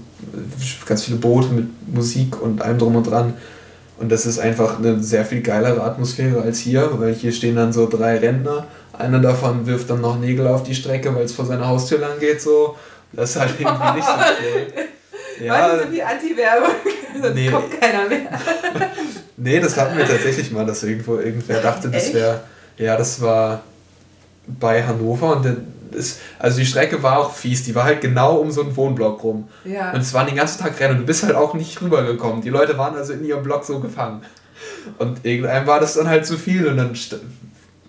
[0.86, 3.34] ganz viele Boote mit Musik und allem drum und dran.
[3.98, 7.72] Und das ist einfach eine sehr viel geilere Atmosphäre als hier, weil hier stehen dann
[7.72, 8.68] so drei Rentner.
[8.94, 12.20] Einer davon wirft dann noch Nägel auf die Strecke, weil es vor seiner Haustür lang
[12.20, 12.42] geht.
[12.42, 12.76] So.
[13.14, 15.46] Das ist halt irgendwie nicht so cool.
[15.46, 16.76] Ja, Mann, so wie Anti-Werbung.
[17.22, 17.50] Sonst nee.
[17.50, 18.28] kommt keiner mehr.
[19.38, 22.42] nee, das hatten wir tatsächlich mal, dass irgendwo irgendwer dachte, das wäre.
[22.78, 23.64] Ja, das war
[24.48, 25.58] bei Hannover und
[25.96, 29.24] ist, also die Strecke war auch fies, die war halt genau um so einen Wohnblock
[29.24, 29.48] rum.
[29.64, 29.92] Ja.
[29.92, 32.42] Und es waren den ganzen Tag Rennen und du bist halt auch nicht rübergekommen.
[32.42, 34.22] Die Leute waren also in ihrem Block so gefangen.
[35.00, 36.96] Und irgendwann war das dann halt zu viel und dann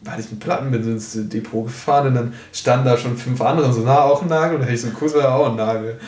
[0.02, 3.72] war ich mit Platten mit ins Depot gefahren und dann standen da schon fünf andere
[3.72, 4.54] so, na, auch ein Nagel?
[4.54, 5.98] Und dann hätte ich so, Cousin, auch ein Nagel.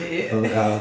[0.00, 0.30] nee.
[0.54, 0.80] Ja.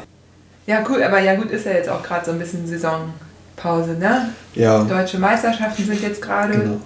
[0.65, 4.29] ja, cool, aber ja gut, ist ja jetzt auch gerade so ein bisschen Saisonpause, ne?
[4.55, 4.83] Ja.
[4.83, 6.53] Deutsche Meisterschaften sind jetzt gerade.
[6.53, 6.79] Genau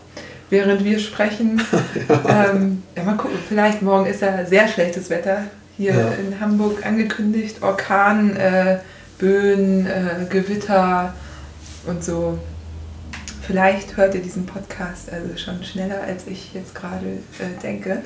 [0.50, 1.62] während wir sprechen.
[2.10, 2.52] ja.
[2.52, 5.44] Ähm, ja, mal gucken, vielleicht morgen ist ja sehr schlechtes Wetter
[5.78, 6.08] hier ja.
[6.14, 7.62] in Hamburg angekündigt.
[7.62, 8.80] Orkan, äh,
[9.18, 11.14] Böen, äh, Gewitter
[11.86, 12.38] und so.
[13.42, 17.06] Vielleicht hört ihr diesen Podcast also schon schneller, als ich jetzt gerade
[17.40, 18.04] äh, denke.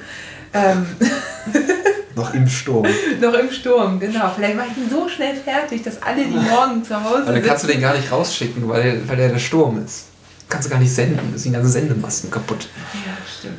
[0.54, 0.86] Ähm
[2.16, 2.86] Noch im Sturm.
[3.20, 4.32] Noch im Sturm, genau.
[4.36, 7.44] Vielleicht mache ich ihn so schnell fertig, dass alle, die morgen zu Hause Aber dann
[7.44, 10.06] kannst du den gar nicht rausschicken, weil, weil der der Sturm ist.
[10.54, 12.70] Kannst du gar nicht senden, da sind die ganzen Sendemasten kaputt.
[12.94, 13.58] Ja, stimmt.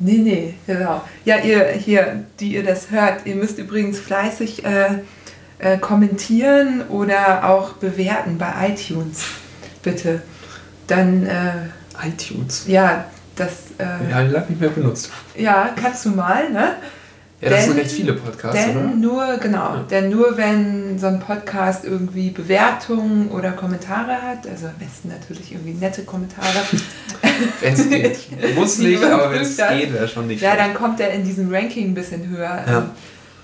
[0.00, 1.04] Nee, nee, genau.
[1.24, 4.88] Ja, ihr hier, die ihr das hört, ihr müsst übrigens fleißig äh,
[5.60, 9.22] äh, kommentieren oder auch bewerten bei iTunes.
[9.84, 10.20] Bitte.
[10.88, 12.64] Dann, äh, iTunes.
[12.66, 13.04] ja,
[13.36, 13.52] das.
[13.78, 15.10] Äh, Ja, lange nicht mehr benutzt.
[15.36, 16.74] ja, kannst du mal, ne?
[17.44, 18.86] Ja, das Denn- sind recht viele Podcasts, Denn oder?
[18.94, 24.74] nur, genau, denn nur wenn so ein Podcast irgendwie Bewertungen oder Kommentare hat, also am
[24.78, 26.48] besten natürlich irgendwie nette Kommentare,
[27.60, 28.54] Wenn es geht.
[28.56, 30.68] Muss nicht, aber wenn es geht, wäre schon nicht ja, schlecht.
[30.68, 32.64] dann kommt er in diesem Ranking ein bisschen höher.
[32.66, 32.90] Ja.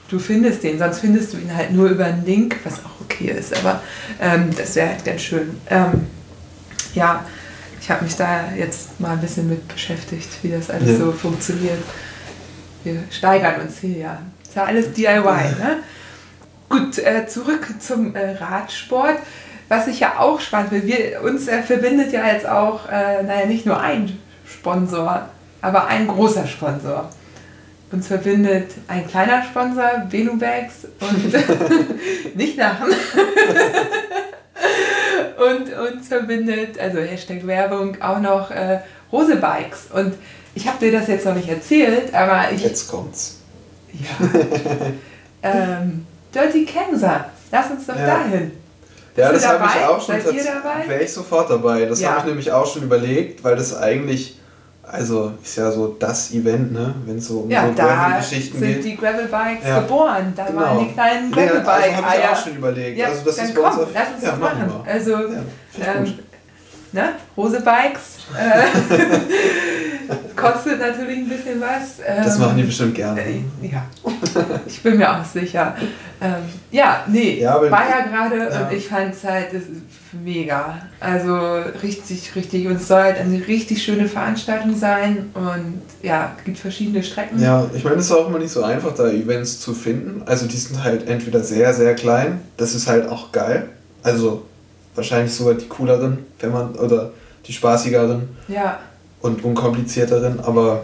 [0.08, 3.34] Du findest den, sonst findest du ihn halt nur über einen Link, was auch okay
[3.38, 3.82] ist, aber
[4.20, 5.50] ähm, das wäre halt ganz schön.
[5.68, 6.06] Ähm,
[6.94, 7.24] ja,
[7.80, 10.96] ich habe mich da jetzt mal ein bisschen mit beschäftigt, wie das alles Ja.
[11.04, 11.78] so funktioniert.
[12.84, 14.22] Wir steigern uns hier ja.
[14.42, 15.78] Ist ja alles DIY, ne?
[16.68, 19.18] Gut, äh, zurück zum äh, Radsport.
[19.68, 23.46] Was ich ja auch spannend finde, wir, uns äh, verbindet ja jetzt auch, äh, naja,
[23.46, 25.28] nicht nur ein Sponsor,
[25.62, 27.10] aber ein großer Sponsor.
[27.92, 31.32] Uns verbindet ein kleiner Sponsor, Venubags und
[32.36, 32.88] nicht lachen.
[35.40, 38.80] und uns verbindet, also Hashtag Werbung, auch noch äh,
[39.12, 39.86] Rose Bikes.
[39.92, 40.14] Und
[40.54, 43.38] ich habe dir das jetzt noch nicht erzählt, aber ich, Jetzt kommt's.
[43.92, 44.26] ja.
[45.42, 47.26] ähm, Dirty Kenser.
[47.50, 48.06] Lass uns doch Ja.
[48.06, 48.52] dahin.
[49.16, 50.20] Ja, Bist das habe ich auch schon.
[50.20, 50.88] Seid ihr dabei?
[50.88, 51.84] Wäre ich sofort dabei.
[51.86, 52.10] Das Ja.
[52.10, 54.38] habe ich nämlich auch schon überlegt, weil das eigentlich,
[54.92, 56.94] also ist ja so das Event, ne?
[57.06, 58.84] Wenn es so um Ja, so da Gravel-Geschichten sind geht.
[58.84, 59.80] die Gravelbikes Ja.
[59.80, 60.32] geboren.
[60.36, 60.60] Da Genau.
[60.60, 62.32] waren die kleinen Nee, also habe ich Gravelbike-Eier.
[62.32, 62.98] auch schon überlegt.
[62.98, 64.72] ja, also das dann ist komm, lass uns ja, das machen.
[64.84, 64.92] wir.
[64.92, 66.18] Also, Ja, ähm.
[66.92, 67.10] Ne?
[67.36, 68.18] Rose Bikes.
[68.38, 68.64] Äh,
[70.36, 71.98] kostet natürlich ein bisschen was.
[72.06, 73.20] Das ähm, machen die bestimmt gerne.
[73.20, 73.84] Äh, ja,
[74.66, 75.74] ich bin mir auch sicher.
[76.20, 76.34] Ähm,
[76.70, 78.66] ja, nee, Ja, war ja gerade Ja.
[78.68, 79.62] und ich fand es halt das
[80.12, 80.78] mega.
[80.98, 82.66] Also richtig, richtig.
[82.66, 87.40] Und es soll halt eine richtig schöne Veranstaltung sein und ja, gibt verschiedene Strecken.
[87.40, 90.22] Ja, ich meine, es ist auch immer nicht so einfach, da Events zu finden.
[90.26, 93.68] Also die sind halt entweder sehr, sehr klein, das ist halt auch geil.
[94.02, 94.46] Also
[94.94, 97.10] wahrscheinlich sogar die cooleren, wenn man, oder
[97.46, 98.78] die spaßigeren Ja,
[99.22, 100.82] und unkomplizierteren, aber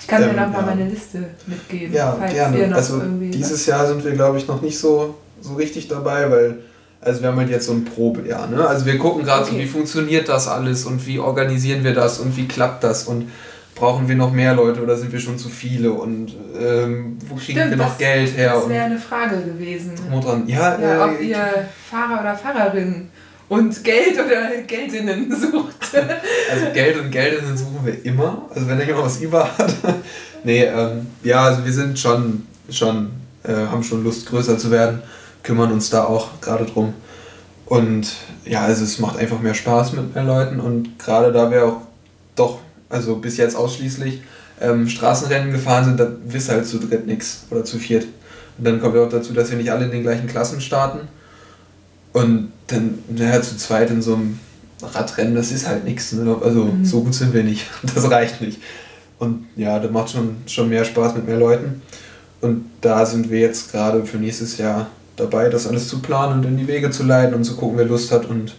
[0.00, 0.66] ich kann dir Ähm, noch mal ja.
[0.74, 2.74] meine Liste mitgeben, ja, gerne.
[2.74, 3.30] Also irgendwie.
[3.30, 6.56] dieses Jahr sind wir, glaube ich, noch nicht so, so richtig dabei, weil,
[7.00, 8.66] also wir haben halt jetzt so ein Probejahr, ne?
[8.66, 9.62] Also wir gucken gerade so, Okay.
[9.62, 13.30] wie funktioniert das alles und wie organisieren wir das und wie klappt das und
[13.74, 17.58] brauchen wir noch mehr Leute oder sind wir schon zu viele und ähm, wo kriegen
[17.58, 19.92] Stimmt, wir noch das- Geld her das wäre eine Frage gewesen.
[20.22, 20.44] dran.
[20.46, 21.38] Ja, Ja, äh, ob ihr
[21.90, 23.08] Fahrer oder Fahrerinnen
[23.50, 25.74] und Geld oder Geldinnen sucht.
[25.92, 28.48] Also Geld und Geldinnen suchen wir immer.
[28.54, 29.74] Also wenn jemand was über hat.
[30.44, 33.10] nee, ähm, ja, also wir sind schon, schon
[33.42, 35.02] äh, haben schon Lust größer zu werden,
[35.42, 36.94] kümmern uns da auch gerade drum.
[37.66, 38.12] Und
[38.44, 41.80] ja, also es macht einfach mehr Spaß mit mehr Leuten und gerade da wir auch
[42.36, 44.22] doch, also bis jetzt ausschließlich
[44.60, 48.04] ähm, Straßenrennen gefahren sind, da wisst halt zu dritt nichts oder zu viert.
[48.58, 51.08] Und dann kommt ja auch dazu, dass wir nicht alle in den gleichen Klassen starten.
[52.12, 54.38] Und dann, naja, zu zweit in so einem
[54.82, 56.12] Radrennen, das ist halt nichts.
[56.12, 56.36] Ne?
[56.42, 56.84] Also Mhm.
[56.84, 57.66] so gut sind wir nicht.
[57.94, 58.58] Das reicht nicht.
[59.18, 61.82] Und ja, da macht schon, schon mehr Spaß mit mehr Leuten.
[62.40, 66.46] Und da sind wir jetzt gerade für nächstes Jahr dabei, das alles zu planen und
[66.46, 68.54] in die Wege zu leiten und zu gucken, wer Lust hat und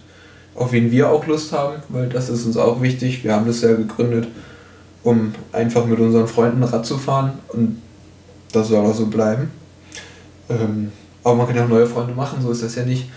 [0.54, 3.24] auf wen wir auch Lust haben, weil das ist uns auch wichtig.
[3.24, 4.28] Wir haben das ja gegründet,
[5.04, 7.82] um einfach mit unseren Freunden Rad zu fahren und
[8.52, 9.50] das soll auch so bleiben.
[10.50, 10.92] Ähm,
[11.24, 13.10] aber man kann ja auch neue Freunde machen, so ist das ja nicht.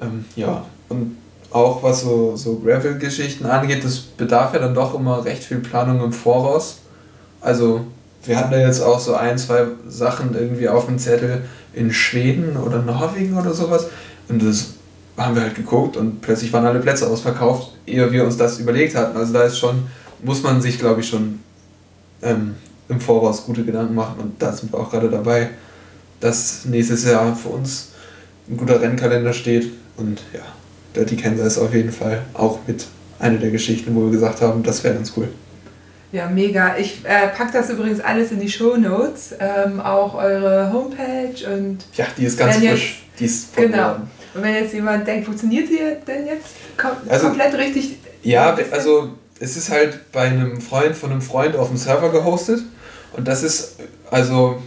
[0.00, 1.16] Ähm, ja, und
[1.50, 6.02] auch was so, so Gravel-Geschichten angeht, das bedarf ja dann doch immer recht viel Planung
[6.02, 6.80] im Voraus.
[7.40, 7.80] Also,
[8.24, 12.56] wir hatten da jetzt auch so ein, zwei Sachen irgendwie auf dem Zettel in Schweden
[12.56, 13.86] oder Norwegen oder sowas.
[14.28, 14.74] Und das
[15.16, 18.94] haben wir halt geguckt und plötzlich waren alle Plätze ausverkauft, ehe wir uns das überlegt
[18.94, 19.16] hatten.
[19.16, 19.84] Also da ist schon,
[20.22, 21.40] muss man sich, glaube ich, schon
[22.22, 22.54] ähm,
[22.88, 25.50] im Voraus gute Gedanken machen und da sind wir auch gerade dabei,
[26.20, 27.88] dass nächstes Jahr für uns
[28.50, 30.40] ein guter Rennkalender steht und ja,
[30.96, 32.86] Dirty Kansas ist auf jeden Fall auch mit
[33.18, 35.28] einer der Geschichten, wo wir gesagt haben, das wäre ganz cool.
[36.12, 36.76] Ja, mega.
[36.78, 41.78] Ich äh, packe das übrigens alles in die Show Notes, ähm, auch eure Homepage und,
[41.94, 43.02] Ja, die ist ganz Wenn jetzt- frisch.
[43.18, 43.96] Die ist genau.
[44.34, 47.98] Und wenn jetzt jemand denkt, funktioniert sie denn jetzt kom Also- komplett richtig?
[48.22, 52.60] Ja, also es ist halt bei einem Freund von einem Freund auf dem Server gehostet
[53.16, 53.76] und das ist,
[54.10, 54.62] also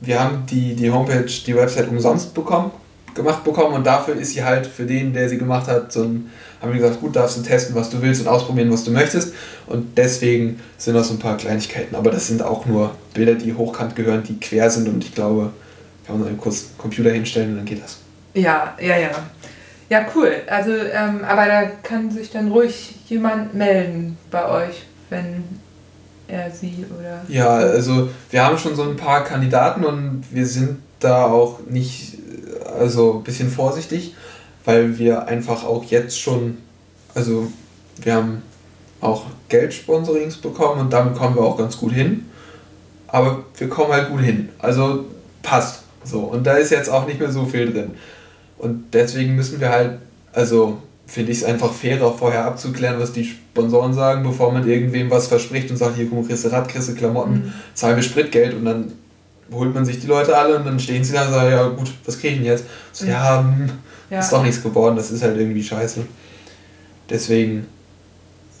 [0.00, 2.70] wir haben die, die Homepage, die Website umsonst bekommen,
[3.16, 6.30] gemacht bekommen und dafür ist sie halt für den, der sie gemacht hat, so ein,
[6.60, 9.34] haben wir gesagt, gut, darfst du testen, was du willst und ausprobieren, was du möchtest.
[9.66, 11.96] Und deswegen sind das so ein paar Kleinigkeiten.
[11.96, 15.50] Aber das sind auch nur Bilder, die hochkant gehören, die quer sind und ich glaube,
[16.06, 17.98] kann man einen kurz Computer hinstellen und dann geht das.
[18.34, 19.10] Ja, ja, ja.
[19.88, 20.32] Ja, cool.
[20.48, 25.44] Also, ähm, aber da kann sich dann ruhig jemand melden bei euch, wenn
[26.28, 27.22] er sie oder.
[27.28, 32.15] Ja, also wir haben schon so ein paar Kandidaten und wir sind da auch nicht,
[32.64, 34.14] also ein bisschen vorsichtig,
[34.64, 36.58] weil wir einfach auch jetzt schon,
[37.14, 37.50] also
[38.02, 38.42] wir haben
[39.00, 42.26] auch Geldsponsorings bekommen und damit kommen wir auch ganz gut hin.
[43.08, 44.48] Aber wir kommen halt gut hin.
[44.58, 45.04] Also
[45.42, 45.82] passt.
[46.04, 46.20] So.
[46.20, 47.92] Und da ist jetzt auch nicht mehr so viel drin.
[48.58, 49.98] Und deswegen müssen wir halt,
[50.32, 55.10] also finde ich es einfach fairer, vorher abzuklären, was die Sponsoren sagen, bevor man irgendwem
[55.10, 57.52] was verspricht und sagt, hier komm, kriegst du Rad, kriegst du Klamotten, mhm.
[57.74, 58.92] zahl mir Spritgeld und dann
[59.52, 61.92] holt man sich die Leute alle und dann stehen sie da und sagen, ja gut,
[62.04, 62.64] was kriege ich denn jetzt?
[62.92, 63.70] So, ja, hm,
[64.10, 66.00] ja, ist doch nichts geworden, das ist halt irgendwie scheiße.
[67.08, 67.66] Deswegen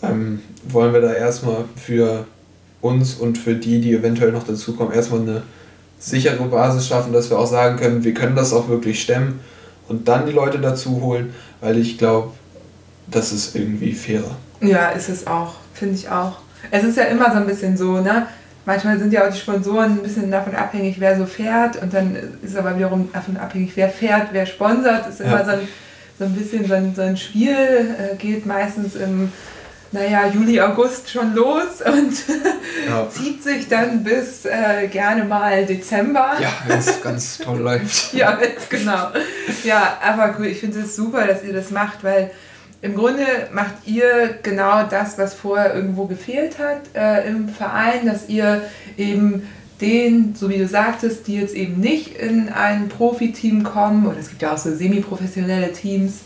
[0.02, 2.26] ähm, wollen wir da erstmal für
[2.80, 5.42] uns und für die, die eventuell noch dazukommen, erstmal eine
[5.98, 9.40] sichere Basis schaffen, dass wir auch sagen können, wir können das auch wirklich stemmen
[9.88, 12.32] und dann die Leute dazu holen, weil ich glaube,
[13.08, 14.36] das ist irgendwie fairer.
[14.60, 16.38] Ja, ist es auch, finde ich auch.
[16.70, 18.26] Es ist ja immer so ein bisschen so, ne?
[18.66, 22.16] Manchmal sind ja auch die Sponsoren ein bisschen davon abhängig, wer so fährt und dann
[22.42, 25.06] ist aber wiederum davon abhängig, wer fährt, wer sponsert.
[25.06, 25.44] Das ist immer ja.
[25.44, 25.68] so, ein,
[26.18, 29.32] so ein bisschen so ein, so ein Spiel, äh, geht meistens im
[29.92, 32.12] naja, Juli, August schon los und
[32.88, 33.08] ja.
[33.08, 36.32] zieht sich dann bis äh, gerne mal Dezember.
[36.40, 38.12] Ja, wenn es ganz toll läuft.
[38.12, 39.10] ja, genau.
[39.64, 42.30] Ja, aber gut, ich finde es super, dass ihr das macht, weil
[42.82, 48.28] im Grunde macht ihr genau das, was vorher irgendwo gefehlt hat äh, im Verein, dass
[48.28, 48.62] ihr
[48.96, 49.48] eben
[49.80, 54.28] den, so wie du sagtest, die jetzt eben nicht in ein Profiteam kommen, oder es
[54.28, 56.20] gibt ja auch so semi-professionelle Teams,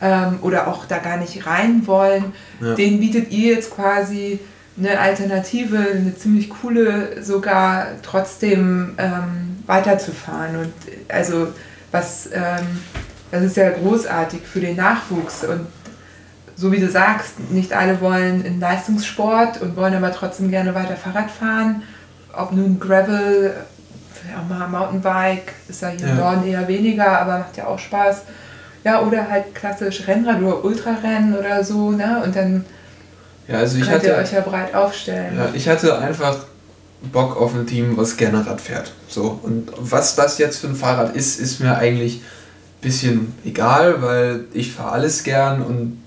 [0.00, 2.74] ähm, oder auch da gar nicht rein wollen, ja.
[2.74, 4.38] denen bietet ihr jetzt quasi
[4.76, 10.56] eine Alternative, eine ziemlich coole sogar trotzdem ähm, weiterzufahren.
[10.56, 10.72] Und
[11.08, 11.48] also
[11.92, 12.80] was, ähm,
[13.30, 15.44] das ist ja großartig für den Nachwuchs.
[15.44, 15.66] Und
[16.56, 20.96] so wie du sagst, nicht alle wollen in Leistungssport und wollen aber trotzdem gerne weiter
[20.96, 21.82] Fahrrad fahren.
[22.32, 23.54] Ob nun Gravel,
[24.38, 26.12] auch mal Mountainbike, ist ja hier ja.
[26.12, 28.22] im Norden eher weniger, aber macht ja auch Spaß.
[28.84, 32.22] Ja, oder halt klassisch Rennrad oder Ultrarennen oder so, ne?
[32.22, 32.64] Und dann
[33.48, 35.36] ja, also ich könnt hatte, ihr euch ja breit aufstellen.
[35.36, 36.36] Ja, ich hatte einfach
[37.12, 38.92] Bock auf ein Team, was gerne Rad fährt.
[39.08, 39.38] So.
[39.42, 44.44] Und was das jetzt für ein Fahrrad ist, ist mir eigentlich ein bisschen egal, weil
[44.52, 46.03] ich fahre alles gern und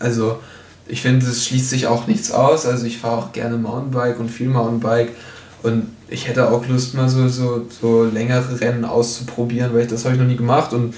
[0.00, 0.40] also
[0.88, 2.66] ich finde, es schließt sich auch nichts aus.
[2.66, 5.10] Also ich fahre auch gerne Mountainbike und viel Mountainbike
[5.62, 10.04] und ich hätte auch Lust, mal so, so, so längere Rennen auszuprobieren, weil ich das
[10.04, 10.94] habe ich noch nie gemacht und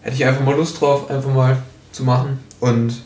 [0.00, 1.58] hätte ich einfach mal Lust drauf, einfach mal
[1.92, 2.38] zu machen.
[2.60, 3.02] Und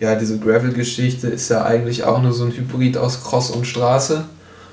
[0.00, 4.24] ja, diese Gravel-Geschichte ist ja eigentlich auch nur so ein Hybrid aus Cross und Straße.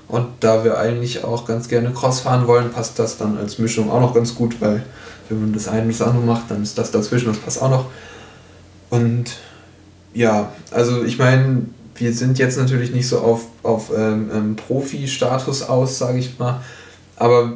[0.08, 3.92] Und da wir eigentlich auch ganz gerne Cross fahren wollen, passt das dann als Mischung
[3.92, 4.84] auch noch ganz gut, weil
[5.28, 7.70] wenn man das eine und das andere macht, dann ist das dazwischen, das passt auch
[7.70, 7.86] noch.
[8.90, 9.38] Und
[10.14, 11.64] ja, also ich meine,
[11.96, 16.62] wir sind jetzt natürlich nicht so auf, auf ähm, ähm Profi-Status aus, sage ich mal,
[17.16, 17.54] aber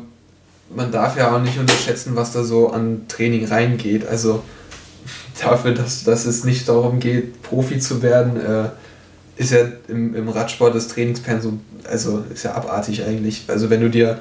[0.75, 4.07] man darf ja auch nicht unterschätzen, was da so an Training reingeht.
[4.07, 4.43] Also
[5.41, 8.69] dafür, dass, dass es nicht darum geht, Profi zu werden, äh,
[9.35, 13.43] ist ja im, im Radsport das Trainingspensum, also ist ja abartig eigentlich.
[13.47, 14.19] Also wenn du dir,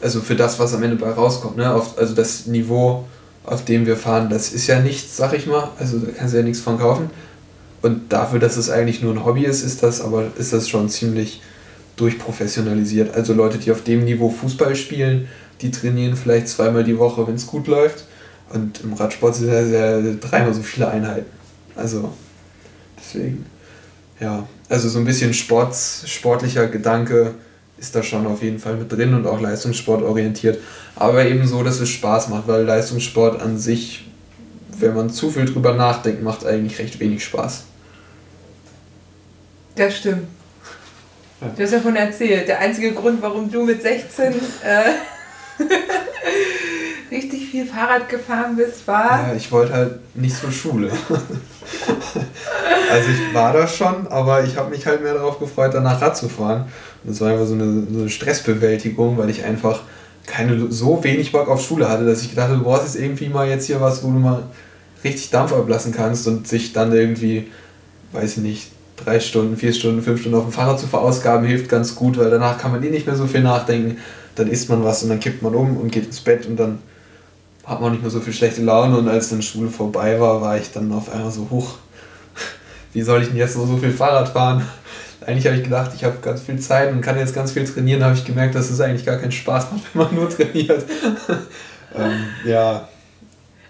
[0.00, 3.04] also für das, was am Ende bei rauskommt, ne, auf, also das Niveau,
[3.44, 5.68] auf dem wir fahren, das ist ja nichts, sag ich mal.
[5.78, 7.10] Also da kannst du ja nichts von kaufen.
[7.84, 10.88] Und dafür, dass es eigentlich nur ein Hobby ist, ist das aber ist das schon
[10.88, 11.42] ziemlich
[11.96, 13.14] durchprofessionalisiert.
[13.14, 15.28] Also Leute, die auf dem Niveau Fußball spielen,
[15.60, 18.06] die trainieren vielleicht zweimal die Woche, wenn es gut läuft.
[18.48, 21.26] Und im Radsport sind es ja dreimal so viele Einheiten.
[21.76, 22.10] Also
[22.98, 23.44] deswegen,
[24.18, 27.34] ja, also so ein bisschen Sport, sportlicher Gedanke
[27.76, 30.58] ist da schon auf jeden Fall mit drin und auch Leistungssport orientiert.
[30.96, 34.06] Aber eben so, dass es Spaß macht, weil Leistungssport an sich,
[34.78, 37.64] wenn man zu viel drüber nachdenkt, macht eigentlich recht wenig Spaß.
[39.76, 40.28] Das stimmt.
[41.56, 42.48] Du hast davon erzählt.
[42.48, 44.34] Der einzige Grund, warum du mit 16 äh,
[47.14, 49.28] richtig viel Fahrrad gefahren bist, war.
[49.28, 50.90] Ja, ich wollte halt nicht zur Schule.
[52.90, 56.16] also ich war da schon, aber ich habe mich halt mehr darauf gefreut, danach Rad
[56.16, 56.66] zu fahren.
[57.02, 59.82] Und das war einfach so eine, so eine Stressbewältigung, weil ich einfach
[60.26, 63.28] keine so wenig Bock auf Schule hatte, dass ich gedacht habe, du brauchst jetzt irgendwie
[63.28, 64.44] mal jetzt hier was, wo du mal
[65.02, 67.50] richtig Dampf ablassen kannst und sich dann irgendwie,
[68.12, 71.68] weiß ich nicht, drei Stunden, vier Stunden, fünf Stunden auf dem Fahrrad zu verausgaben, hilft
[71.68, 73.98] ganz gut, weil danach kann man eh nicht mehr so viel nachdenken
[74.34, 76.80] dann isst man was und dann kippt man um und geht ins Bett und dann
[77.64, 80.40] hat man auch nicht mehr so viel schlechte Laune und als dann Schule vorbei war,
[80.40, 81.76] war ich dann auf einmal so hoch.
[82.92, 84.66] Wie soll ich denn jetzt noch so viel Fahrrad fahren?
[85.26, 88.04] Eigentlich habe ich gedacht, ich habe ganz viel Zeit und kann jetzt ganz viel trainieren,
[88.04, 90.84] habe ich gemerkt, dass es eigentlich gar keinen Spaß macht, wenn man nur trainiert.
[91.94, 92.88] ähm, ja.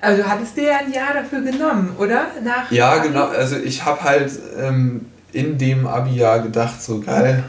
[0.00, 2.26] Aber du hattest dir ja ein Jahr dafür genommen, oder?
[2.42, 3.28] Nach ja, genau.
[3.28, 7.44] Also ich habe halt ähm, in dem Abi-Jahr gedacht, so geil,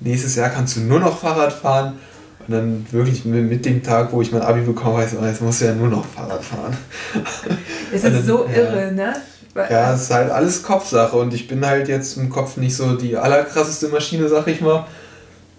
[0.00, 1.94] nächstes Jahr kannst du nur noch Fahrrad fahren.
[2.46, 5.66] Und dann wirklich mit dem Tag, wo ich mein Abi bekommen habe, jetzt musst du
[5.66, 6.76] ja nur noch Fahrrad fahren.
[7.94, 8.90] Es ist dann, so irre, ja.
[8.90, 9.12] ne?
[9.54, 12.96] Ja, es ist halt alles Kopfsache und ich bin halt jetzt im Kopf nicht so
[12.96, 14.86] die allerkrasseste Maschine, sag ich mal.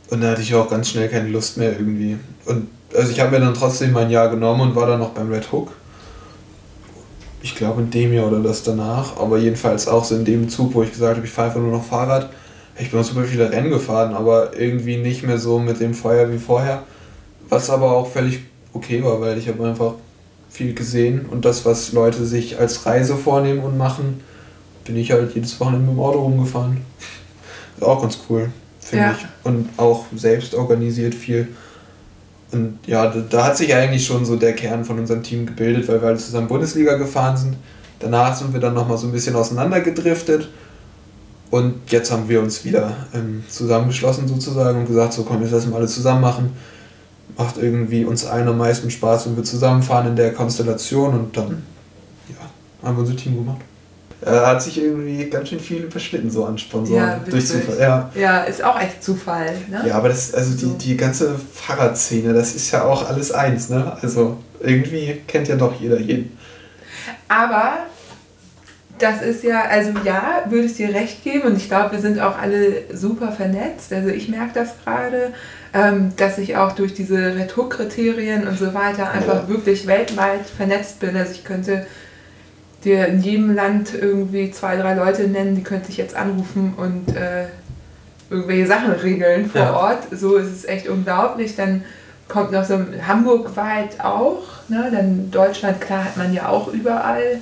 [0.09, 2.17] Und da hatte ich auch ganz schnell keine Lust mehr irgendwie.
[2.45, 5.32] Und also ich habe mir dann trotzdem mein Jahr genommen und war dann noch beim
[5.32, 5.71] Red Hook.
[7.43, 10.73] Ich glaube in dem Jahr oder das danach, aber jedenfalls auch so in dem Zug,
[10.73, 12.29] wo ich gesagt habe, ich fahre einfach nur noch Fahrrad.
[12.79, 16.31] Ich bin auch super viele Rennen gefahren, aber irgendwie nicht mehr so mit dem Feuer
[16.31, 16.83] wie vorher.
[17.49, 18.39] Was aber auch völlig
[18.71, 19.95] okay war, weil ich habe einfach
[20.49, 24.21] viel gesehen und das, was Leute sich als Reise vornehmen und machen,
[24.85, 26.77] bin ich halt jedes Wochenende mit dem Auto rumgefahren.
[27.77, 29.15] Ist auch ganz cool, finde ja.
[29.17, 29.25] ich.
[29.43, 31.49] Und auch selbst organisiert viel.
[32.54, 35.88] Und ja, da, da, hat sich eigentlich schon so der Kern von unserem Team gebildet,
[35.88, 37.56] weil wir alle zusammen Bundesliga gefahren sind.
[37.99, 40.49] Danach sind wir dann nochmal so ein bisschen auseinandergedriftet.
[41.49, 45.72] Und jetzt haben wir uns wieder ähm, zusammengeschlossen sozusagen und gesagt, so komm, jetzt lassen
[45.72, 46.51] wir alle zusammen machen
[47.38, 51.64] macht irgendwie uns allen am meisten Spaß, wenn wir zusammenfahren in der Konstellation und dann
[52.30, 53.62] ja, haben wir unser Team gemacht.
[54.26, 57.03] Er hat sich irgendwie ganz schön viel überschnitten, so an Sponsoren.
[57.03, 57.80] Ja, durch Zufall.
[57.80, 58.11] Ja.
[58.15, 59.53] ja, ist auch echt Zufall.
[59.69, 59.84] Ne?
[59.88, 63.97] Ja, aber das, also die, die ganze Fahrradszene, das ist ja auch alles eins, ne?
[64.01, 66.38] Also irgendwie kennt ja doch jeder jeden.
[67.28, 67.80] Aber
[68.99, 72.19] das ist ja, also ja, würde ich dir recht geben und ich glaube, wir sind
[72.19, 73.91] auch alle super vernetzt.
[73.91, 75.34] Also ich merke das gerade
[75.74, 81.17] ähm, dass ich auch durch diese Retourkriterien und so weiter einfach wirklich weltweit vernetzt bin.
[81.17, 81.88] Also ich könnte
[82.84, 87.15] dir in jedem Land irgendwie zwei, drei Leute nennen, die könnte ich jetzt anrufen und
[87.15, 87.45] äh,
[88.29, 89.75] irgendwelche Sachen regeln vor ja.
[89.75, 90.03] Ort.
[90.11, 91.55] So ist es echt unglaublich.
[91.55, 91.84] Dann
[92.27, 94.89] kommt noch so Hamburg weit auch, ne?
[94.91, 97.39] dann Deutschland, klar hat man ja auch überall,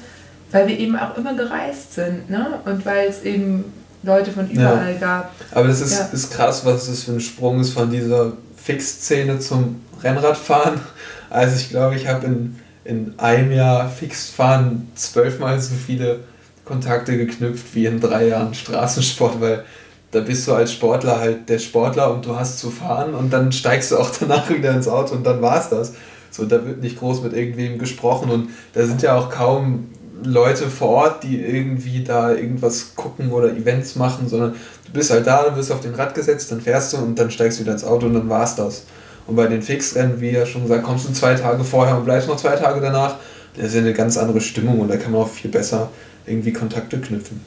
[0.52, 2.60] weil wir eben auch immer gereist sind ne?
[2.66, 3.72] und weil es eben
[4.04, 5.00] Leute von überall ja.
[5.00, 5.32] gab.
[5.52, 6.10] Aber das ist, ja.
[6.12, 10.80] ist krass, was das für ein Sprung ist von dieser Fixszene zum Rennradfahren.
[11.34, 16.22] Also ich glaube, ich habe in, in einem Jahr Fixfahren zwölfmal so viele
[16.66, 19.66] Kontakte geknüpft wie in drei Jahren Straßensport, weil
[20.12, 23.52] da bist du als Sportler halt der Sportler und du hast zu fahren und dann
[23.52, 25.94] steigst du auch danach wieder ins Auto und dann war es das.
[26.30, 29.90] So, da wird nicht groß mit irgendwem gesprochen und da sind ja auch kaum
[30.24, 34.54] Leute vor Ort, die irgendwie da irgendwas gucken oder Events machen, sondern
[34.86, 37.32] du bist halt da, du wirst auf den Rad gesetzt, dann fährst du und dann
[37.32, 38.84] steigst du wieder ins Auto und dann war's das.
[39.32, 42.28] Und bei den Fixrennen, wie ja schon gesagt, kommst du zwei Tage vorher und bleibst
[42.28, 43.16] noch zwei Tage danach,
[43.56, 45.90] das ist ja eine ganz andere Stimmung und da kann man auch viel besser
[46.26, 47.40] irgendwie Kontakte knüpfen.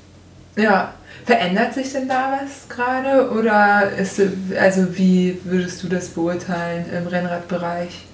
[0.56, 0.94] Ja,
[1.26, 4.18] verändert sich denn da was gerade oder ist
[4.58, 8.06] also wie würdest du das beurteilen im Rennradbereich?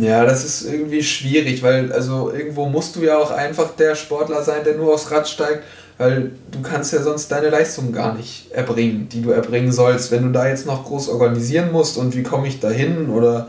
[0.00, 4.42] Ja, das ist irgendwie schwierig, weil also irgendwo musst du ja auch einfach der Sportler
[4.42, 5.62] sein, der nur aufs Rad steigt,
[5.98, 10.10] weil du kannst ja sonst deine Leistung gar nicht erbringen, die du erbringen sollst.
[10.10, 13.48] Wenn du da jetzt noch groß organisieren musst und wie komme ich da hin oder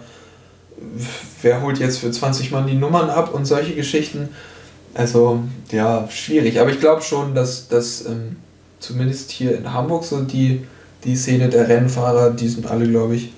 [1.41, 4.30] wer holt jetzt für 20 Mann die Nummern ab und solche Geschichten.
[4.93, 6.60] Also ja, schwierig.
[6.60, 8.38] Aber ich glaube schon, dass, dass ähm,
[8.80, 10.62] zumindest hier in Hamburg so die,
[11.04, 13.34] die Szene der Rennfahrer, die sind alle, glaube ich,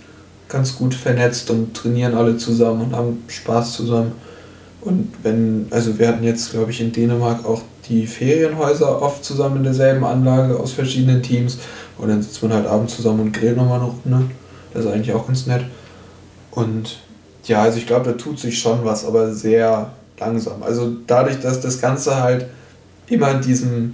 [0.49, 4.13] ganz gut vernetzt und trainieren alle zusammen und haben Spaß zusammen.
[4.81, 9.57] Und wenn, also wir hatten jetzt, glaube ich, in Dänemark auch die Ferienhäuser oft zusammen
[9.57, 11.59] in derselben Anlage aus verschiedenen Teams.
[11.97, 14.29] Und dann sitzt man halt abends zusammen und grillt nochmal eine Runde.
[14.73, 15.65] Das ist eigentlich auch ganz nett.
[16.51, 16.99] Und
[17.45, 20.63] ja, also ich glaube, da tut sich schon was, aber sehr langsam.
[20.63, 22.47] Also dadurch, dass das Ganze halt
[23.07, 23.93] immer diesem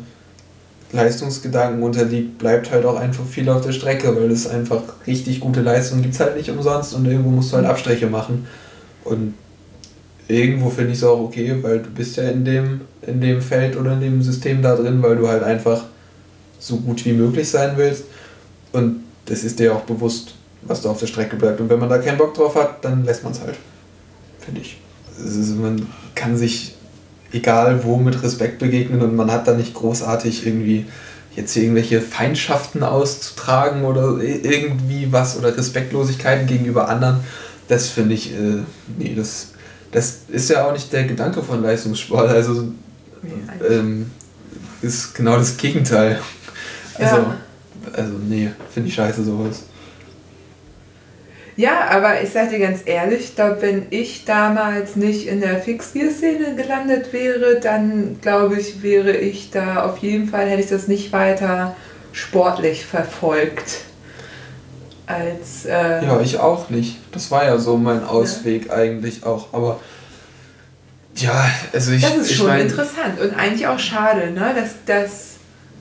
[0.91, 5.61] Leistungsgedanken unterliegt, bleibt halt auch einfach viel auf der Strecke, weil es einfach richtig gute
[5.61, 8.47] Leistung gibt es halt nicht umsonst und irgendwo musst du halt Abstriche machen.
[9.03, 9.33] Und
[10.27, 13.75] irgendwo finde ich es auch okay, weil du bist ja in dem, in dem Feld
[13.75, 15.83] oder in dem System da drin, weil du halt einfach
[16.59, 18.05] so gut wie möglich sein willst.
[18.71, 21.59] Und das ist dir auch bewusst, was da auf der Strecke bleibt.
[21.59, 23.55] Und wenn man da keinen Bock drauf hat, dann lässt man es halt.
[24.39, 24.77] Finde ich.
[25.17, 26.75] Ist, man kann sich
[27.33, 30.85] egal wo mit Respekt begegnen und man hat da nicht großartig irgendwie
[31.35, 37.21] jetzt irgendwelche Feindschaften auszutragen oder irgendwie was oder Respektlosigkeiten gegenüber anderen.
[37.67, 38.61] Das finde ich, äh,
[38.99, 39.52] nee, das,
[39.93, 42.29] das ist ja auch nicht der Gedanke von Leistungssport.
[42.29, 42.73] Also
[43.69, 44.11] ähm,
[44.81, 46.19] ist genau das Gegenteil.
[46.95, 47.37] Also, ja.
[47.93, 49.63] also nee, finde ich scheiße sowas.
[51.55, 55.59] Ja, aber ich sage dir ganz ehrlich, ich glaube, wenn ich damals nicht in der
[55.59, 60.87] Fixgear-Szene gelandet wäre, dann glaube ich, wäre ich da auf jeden Fall, hätte ich das
[60.87, 61.75] nicht weiter
[62.11, 63.81] sportlich verfolgt.
[65.05, 66.97] Als, äh, ja, ich auch nicht.
[67.11, 68.73] Das war ja so mein Ausweg ja.
[68.73, 69.53] eigentlich auch.
[69.53, 69.79] Aber
[71.15, 72.01] ja, also ich.
[72.01, 74.53] Das ist schon mein, interessant und eigentlich auch schade, ne?
[74.55, 75.29] Dass das.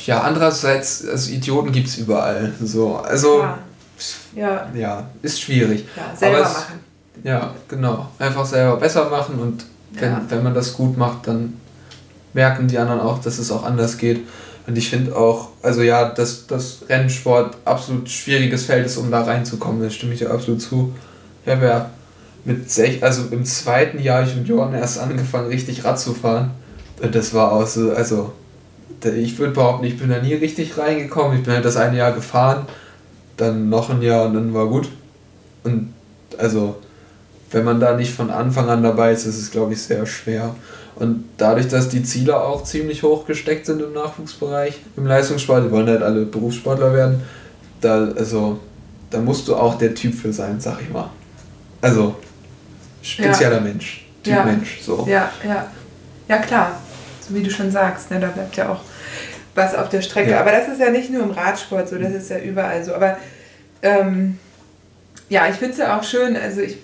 [0.05, 2.53] Ja, andererseits, also Idioten gibt es überall.
[2.61, 3.41] So, also.
[3.41, 3.59] Ja
[4.35, 4.69] ja.
[4.75, 5.87] Ja, ist schwierig.
[5.97, 6.81] Ja, selber es, machen.
[7.25, 8.09] Ja, genau.
[8.19, 10.23] Einfach selber besser machen und wenn, ja.
[10.29, 11.61] wenn man das gut macht, dann
[12.33, 14.27] merken die anderen auch, dass es auch anders geht.
[14.67, 19.23] Und ich finde auch, also ja, dass das Rennsport absolut schwieriges Feld ist, um da
[19.23, 20.95] reinzukommen, da stimme ich dir absolut zu.
[21.45, 21.91] Ich habe ja
[22.45, 26.53] mit sech, also im zweiten Jahr Junioren erst angefangen, richtig Rad zu fahren.
[27.01, 28.33] Und das war auch so, also
[29.05, 31.39] ich würde behaupten, ich bin da nie richtig reingekommen.
[31.39, 32.67] Ich bin halt das eine Jahr gefahren
[33.37, 34.89] dann noch ein Jahr und dann war gut.
[35.65, 35.93] Und
[36.39, 36.77] also,
[37.51, 40.55] wenn man da nicht von Anfang an dabei ist, ist es, glaube ich, sehr schwer.
[40.95, 45.71] Und dadurch, dass die Ziele auch ziemlich hoch gesteckt sind im Nachwuchsbereich, im Leistungssport, die
[45.71, 47.23] wollen halt alle Berufssportler werden,
[47.81, 48.61] da, also,
[49.11, 51.11] da musst du auch der Typ für sein, sag ich mal.
[51.81, 52.15] Also,
[53.01, 53.61] spezieller ja.
[53.61, 54.45] Mensch, Typ ja.
[54.45, 55.07] Mensch, so.
[55.09, 55.67] Ja, ja.
[56.29, 56.81] Ja, klar.
[57.27, 58.81] So wie du schon sagst, ne, da bleibt ja auch
[59.55, 60.31] was auf der Strecke.
[60.31, 60.41] Ja.
[60.41, 62.95] Aber das ist ja nicht nur im Radsport so, das ist ja überall so.
[62.95, 63.19] Aber
[63.83, 64.39] ähm,
[65.29, 66.79] ja, ich finde es ja auch schön, also ich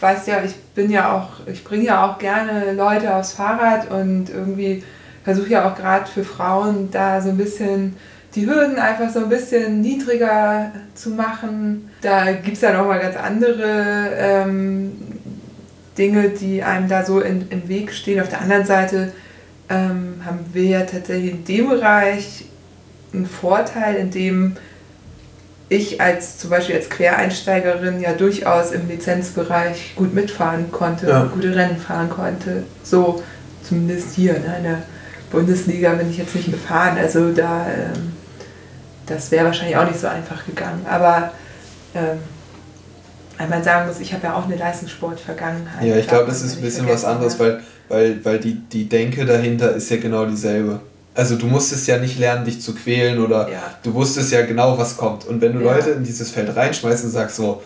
[0.00, 4.30] weiß ja, ich bin ja auch, ich bringe ja auch gerne Leute aufs Fahrrad und
[4.30, 4.82] irgendwie
[5.24, 7.96] versuche ja auch gerade für Frauen da so ein bisschen
[8.34, 11.90] die Hürden einfach so ein bisschen niedriger zu machen.
[12.00, 14.92] Da gibt es ja nochmal ganz andere ähm,
[15.98, 18.20] Dinge, die einem da so in, im Weg stehen.
[18.20, 19.12] Auf der anderen Seite
[19.68, 22.44] ähm, haben wir ja tatsächlich in dem Bereich
[23.12, 24.56] einen Vorteil, in dem
[25.70, 31.30] ich als zum Beispiel als Quereinsteigerin ja durchaus im Lizenzbereich gut mitfahren konnte, ja.
[31.32, 32.64] gute Rennen fahren konnte.
[32.82, 33.22] So
[33.66, 34.82] zumindest hier ne, in der
[35.30, 36.98] Bundesliga bin ich jetzt nicht gefahren.
[36.98, 38.12] Also da, ähm,
[39.06, 40.84] das wäre wahrscheinlich auch nicht so einfach gegangen.
[40.90, 41.32] Aber
[41.94, 42.18] ähm,
[43.38, 45.86] weil man sagen muss, ich habe ja auch eine Leistungssport-Vergangenheit.
[45.86, 49.26] Ja, ich glaube, das ist ein bisschen was anderes, weil weil, weil die, die Denke
[49.26, 50.80] dahinter ist ja genau dieselbe.
[51.14, 53.62] Also du musstest ja nicht lernen, dich zu quälen oder ja.
[53.82, 55.26] du wusstest ja genau, was kommt.
[55.26, 55.74] Und wenn du ja.
[55.74, 57.62] Leute in dieses Feld reinschmeißt und sagst so,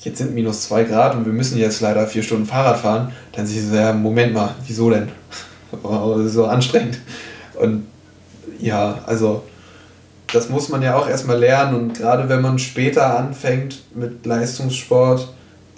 [0.00, 3.46] jetzt sind minus zwei Grad und wir müssen jetzt leider vier Stunden Fahrrad fahren, dann
[3.46, 5.08] siehst du, ja, Moment mal, wieso denn?
[6.28, 6.98] so anstrengend.
[7.54, 7.86] Und
[8.60, 9.42] ja, also
[10.32, 15.28] das muss man ja auch erstmal lernen und gerade wenn man später anfängt mit Leistungssport,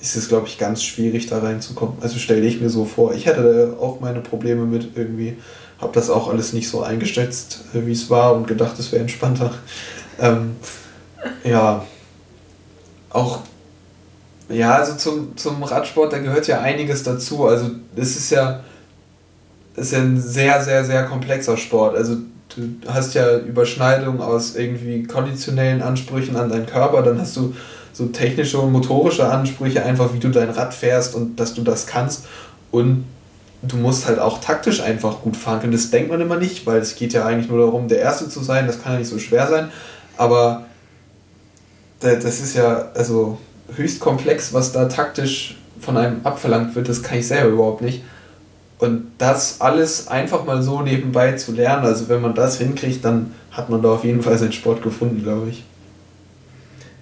[0.01, 1.97] ist es, glaube ich, ganz schwierig, da reinzukommen.
[2.01, 3.14] Also stelle ich mir so vor.
[3.14, 5.39] Ich hatte auch meine Probleme mit irgendwie,
[5.85, 9.03] habe das auch alles nicht so eingeschätzt, äh, wie es war und gedacht, es wäre
[9.03, 9.55] entspannter.
[10.18, 10.57] Ähm,
[11.45, 11.85] ja,
[13.11, 13.41] auch,
[14.49, 17.47] ja, also zum, zum Radsport, da gehört ja einiges dazu.
[17.47, 18.61] Also es ist ja,
[19.76, 21.97] ist ja ein sehr, sehr, sehr komplexer Sport.
[21.97, 22.16] Also
[22.57, 27.55] du hast ja Überschneidungen aus irgendwie konditionellen Ansprüchen an deinen Körper, dann hast du
[27.93, 31.87] so technische und motorische Ansprüche, einfach wie du dein Rad fährst und dass du das
[31.87, 32.26] kannst.
[32.72, 33.05] Und
[33.69, 35.73] du musst halt auch taktisch einfach gut fahren können.
[35.73, 38.43] Das denkt man immer nicht, weil es geht ja eigentlich nur darum, der Erste zu
[38.43, 38.67] sein.
[38.67, 39.71] Das kann ja nicht so schwer sein.
[40.17, 40.67] Aber
[42.01, 43.39] das ist ja also
[43.77, 46.89] höchst komplex, was da taktisch von einem abverlangt wird.
[46.89, 48.03] Das kann ich selber überhaupt nicht.
[48.79, 53.33] Und das alles einfach mal so nebenbei zu lernen, also wenn man das hinkriegt, dann
[53.51, 55.65] hat man da auf jeden Fall seinen Sport gefunden, glaube ich.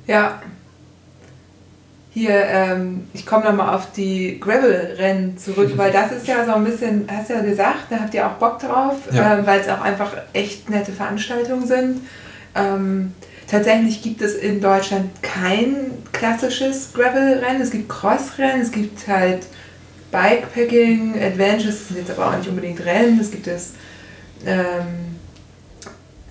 [0.07, 0.41] Ja,
[2.15, 6.65] hier, ähm, ich komme nochmal auf die Gravel-Rennen zurück, weil das ist ja so ein
[6.65, 9.39] bisschen, hast du ja gesagt, da habt ihr auch Bock drauf, ja.
[9.39, 12.03] äh, weil es auch einfach echt nette Veranstaltungen sind.
[12.55, 13.15] Ähm,
[13.51, 19.47] tatsächlich gibt es in Deutschland kein klassisches Gravel-Rennen, es gibt Cross-Rennen, es gibt halt
[20.11, 23.73] Bikepacking, Adventures, sind jetzt aber auch nicht unbedingt Rennen, es gibt es
[24.45, 25.12] ähm,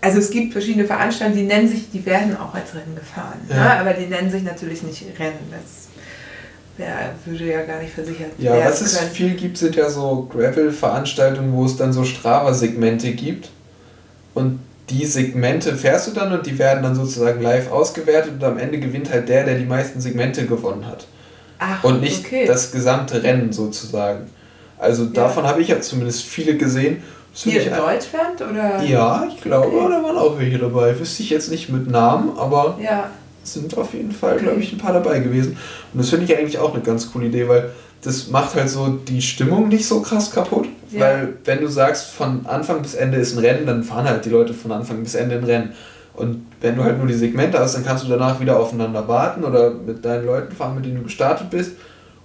[0.01, 3.55] also es gibt verschiedene Veranstaltungen, die nennen sich, die werden auch als Rennen gefahren, ja.
[3.55, 3.79] ne?
[3.79, 5.51] aber die nennen sich natürlich nicht Rennen.
[5.51, 5.89] Das
[6.77, 8.59] wär, würde ja gar nicht versichert ja, werden.
[8.61, 9.11] Ja, was es können.
[9.11, 13.49] viel gibt, sind ja so Gravel-Veranstaltungen, wo es dann so Strava-Segmente gibt.
[14.33, 18.57] Und die Segmente fährst du dann und die werden dann sozusagen live ausgewertet und am
[18.57, 21.07] Ende gewinnt halt der, der die meisten Segmente gewonnen hat.
[21.59, 22.45] Ach, und nicht okay.
[22.45, 24.29] das gesamte Rennen sozusagen.
[24.77, 25.09] Also ja.
[25.11, 27.03] davon habe ich ja zumindest viele gesehen
[27.33, 28.83] hier in Deutschland oder?
[28.83, 29.87] Ja, ich glaube, okay.
[29.89, 30.97] da waren auch welche dabei.
[30.99, 33.09] Wüsste ich jetzt nicht mit Namen, aber ja.
[33.43, 35.57] sind auf jeden Fall, glaube ich, ein paar dabei gewesen.
[35.93, 37.71] Und das finde ich eigentlich auch eine ganz coole Idee, weil
[38.01, 40.67] das macht halt so die Stimmung nicht so krass kaputt.
[40.91, 41.01] Ja.
[41.01, 44.29] Weil wenn du sagst, von Anfang bis Ende ist ein Rennen, dann fahren halt die
[44.29, 45.73] Leute von Anfang bis Ende ein Rennen.
[46.13, 49.43] Und wenn du halt nur die Segmente hast, dann kannst du danach wieder aufeinander warten
[49.43, 51.73] oder mit deinen Leuten fahren, mit denen du gestartet bist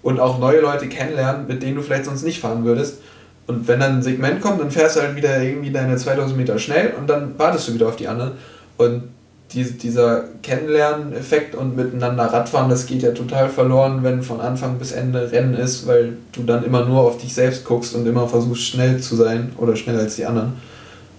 [0.02, 2.98] und auch neue Leute kennenlernen, mit denen du vielleicht sonst nicht fahren würdest.
[3.46, 6.58] Und wenn dann ein Segment kommt, dann fährst du halt wieder irgendwie deine 2000 Meter
[6.58, 8.32] schnell und dann wartest du wieder auf die anderen.
[8.76, 9.04] Und
[9.52, 14.90] die, dieser Kennenlerneffekt und miteinander Radfahren, das geht ja total verloren, wenn von Anfang bis
[14.92, 18.64] Ende Rennen ist, weil du dann immer nur auf dich selbst guckst und immer versuchst
[18.64, 20.54] schnell zu sein oder schneller als die anderen.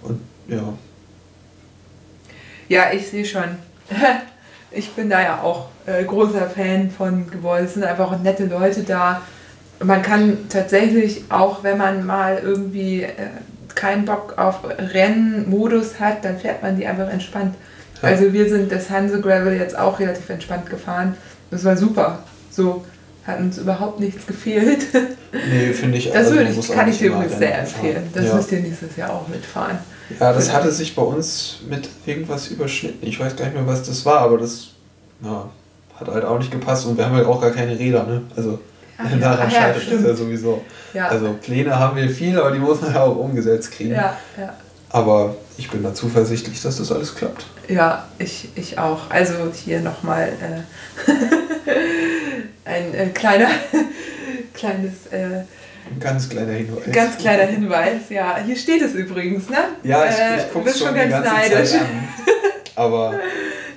[0.02, 0.62] Und ja.
[2.68, 3.44] Ja, ich sehe schon.
[4.70, 7.64] Ich bin da ja auch äh, großer Fan von geworden.
[7.64, 9.22] Es sind einfach auch nette Leute da.
[9.80, 13.10] Man kann tatsächlich, auch wenn man mal irgendwie äh,
[13.74, 17.54] keinen Bock auf Rennmodus hat, dann fährt man die einfach entspannt.
[18.02, 18.08] Ja.
[18.08, 21.14] Also wir sind das Hanse Gravel jetzt auch relativ entspannt gefahren.
[21.50, 22.20] Das war super.
[22.50, 22.84] So
[23.24, 24.86] hat uns überhaupt nichts gefehlt.
[25.32, 28.08] Nee, finde ich Das also, würde ich, kann ich dir übrigens sehr empfehlen.
[28.14, 28.34] Das ja.
[28.34, 29.78] müsst ihr nächstes Jahr auch mitfahren.
[30.18, 33.06] Ja, das hatte sich bei uns mit irgendwas überschnitten.
[33.06, 34.68] Ich weiß gar nicht mehr, was das war, aber das
[35.22, 35.50] ja,
[36.00, 38.04] hat halt auch nicht gepasst und wir haben halt auch gar keine Räder.
[38.04, 38.22] Ne?
[38.34, 38.58] Also
[38.98, 40.64] Ach, daran ja, scheitert es ja sowieso.
[40.92, 41.08] Ja.
[41.08, 43.94] Also Pläne haben wir viel, aber die muss man ja auch umgesetzt kriegen.
[43.94, 44.54] Ja, ja.
[44.90, 47.46] Aber ich bin da zuversichtlich, dass das alles klappt.
[47.68, 49.10] Ja, ich, ich auch.
[49.10, 50.32] Also hier nochmal
[51.06, 51.12] äh,
[52.64, 53.48] ein äh, kleiner,
[54.54, 55.06] kleines...
[55.10, 55.44] Äh,
[55.90, 56.92] ein ganz kleiner Hinweis.
[56.92, 58.38] Ganz kleiner Hinweis, ja.
[58.44, 59.58] Hier steht es übrigens, ne?
[59.84, 61.72] Ja, ich, ich äh, gucke schon, schon ganz neidisch.
[62.74, 63.14] Aber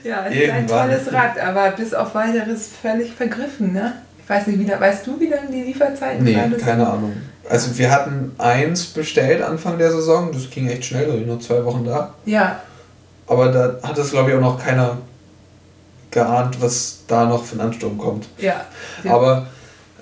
[0.03, 3.93] ja, es ist ein tolles Rad, aber bis auf weiteres völlig vergriffen, ne?
[4.32, 7.11] Weiß nicht, wie weißt du, wie lange die Lieferzeiten Nee, keine Ahnung.
[7.49, 11.65] Also wir hatten eins bestellt Anfang der Saison, das ging echt schnell, da nur zwei
[11.65, 12.13] Wochen da.
[12.25, 12.61] Ja.
[13.27, 14.99] Aber da hat es, glaube ich, auch noch keiner
[16.11, 18.29] geahnt, was da noch für ein Ansturm kommt.
[18.38, 18.61] Ja.
[19.03, 19.13] ja.
[19.13, 19.47] Aber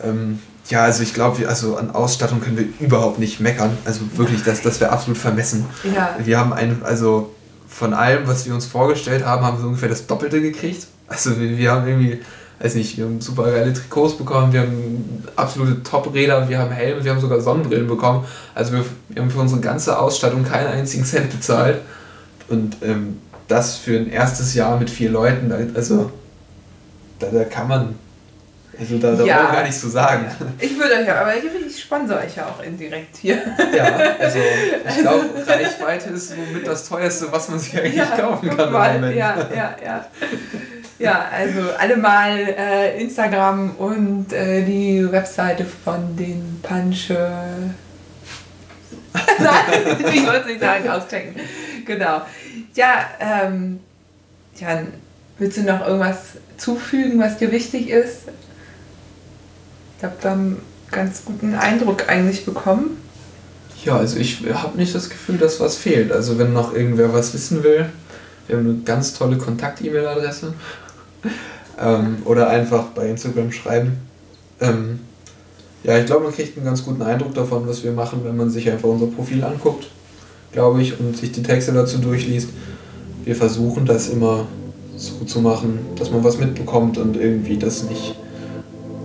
[0.04, 3.76] ähm, ja, also ich glaube, also an Ausstattung können wir überhaupt nicht meckern.
[3.84, 5.66] Also wirklich, das, das wäre absolut vermessen.
[5.96, 6.16] Ja.
[6.24, 7.34] Wir haben ein, also
[7.68, 10.86] von allem, was wir uns vorgestellt haben, haben wir ungefähr das Doppelte gekriegt.
[11.08, 12.20] Also wir, wir haben irgendwie,
[12.60, 17.04] weiß nicht, wir haben super geile Trikots bekommen, wir haben absolute Top-Räder, wir haben Helme,
[17.04, 18.26] wir haben sogar Sonnenbrillen bekommen.
[18.54, 21.80] Also wir, wir haben für unsere ganze Ausstattung keinen einzigen Cent bezahlt.
[22.50, 26.12] Und ähm, das für ein erstes Jahr mit vier Leuten, also
[27.20, 27.96] da, da kann man
[28.80, 29.52] also da, da ja.
[29.52, 30.26] gar nichts zu sagen.
[30.58, 33.38] Ich würde euch ja, aber ich sponsor euch ja auch indirekt hier.
[33.76, 38.56] Ja, also ich glaube, Reichweite ist somit das teuerste, was man sich eigentlich ja, kaufen
[38.56, 39.14] kann mal.
[39.14, 40.06] Ja, ja, ja.
[41.00, 47.10] Ja, also alle mal äh, Instagram und äh, die Webseite von den Punch.
[49.40, 51.36] Nein, ich wollte es nicht sagen, auschecken.
[51.86, 52.22] Genau.
[52.76, 53.80] Ja, ähm,
[54.58, 54.88] Jan,
[55.38, 56.18] willst du noch irgendwas
[56.58, 58.24] zufügen, was dir wichtig ist?
[59.98, 62.98] Ich habe da einen ganz guten Eindruck eigentlich bekommen.
[63.86, 66.12] Ja, also ich habe nicht das Gefühl, dass was fehlt.
[66.12, 67.86] Also wenn noch irgendwer was wissen will,
[68.48, 70.54] wir haben eine ganz tolle Kontakt-E-Mail-Adresse.
[71.80, 73.98] Ähm, oder einfach bei Instagram schreiben.
[74.60, 75.00] Ähm,
[75.84, 78.50] ja, ich glaube, man kriegt einen ganz guten Eindruck davon, was wir machen, wenn man
[78.50, 79.88] sich einfach unser Profil anguckt,
[80.52, 82.50] glaube ich, und sich die Texte dazu durchliest.
[83.24, 84.46] Wir versuchen das immer
[84.98, 88.16] so zu machen, dass man was mitbekommt und irgendwie das nicht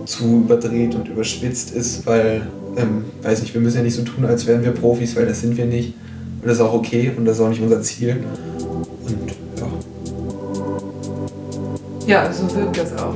[0.05, 4.25] zu überdreht und überspitzt ist, weil, ähm, weiß nicht, wir müssen ja nicht so tun,
[4.25, 5.93] als wären wir Profis, weil das sind wir nicht.
[6.41, 8.23] Und das ist auch okay und das ist auch nicht unser Ziel.
[12.07, 12.31] Ja.
[12.31, 13.15] So wirkt das auch.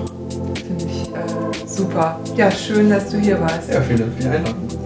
[0.55, 2.19] Finde ich äh, super.
[2.35, 3.69] Ja, schön, dass du hier warst.
[3.69, 4.78] Ja, vielen Dank für die Einladung.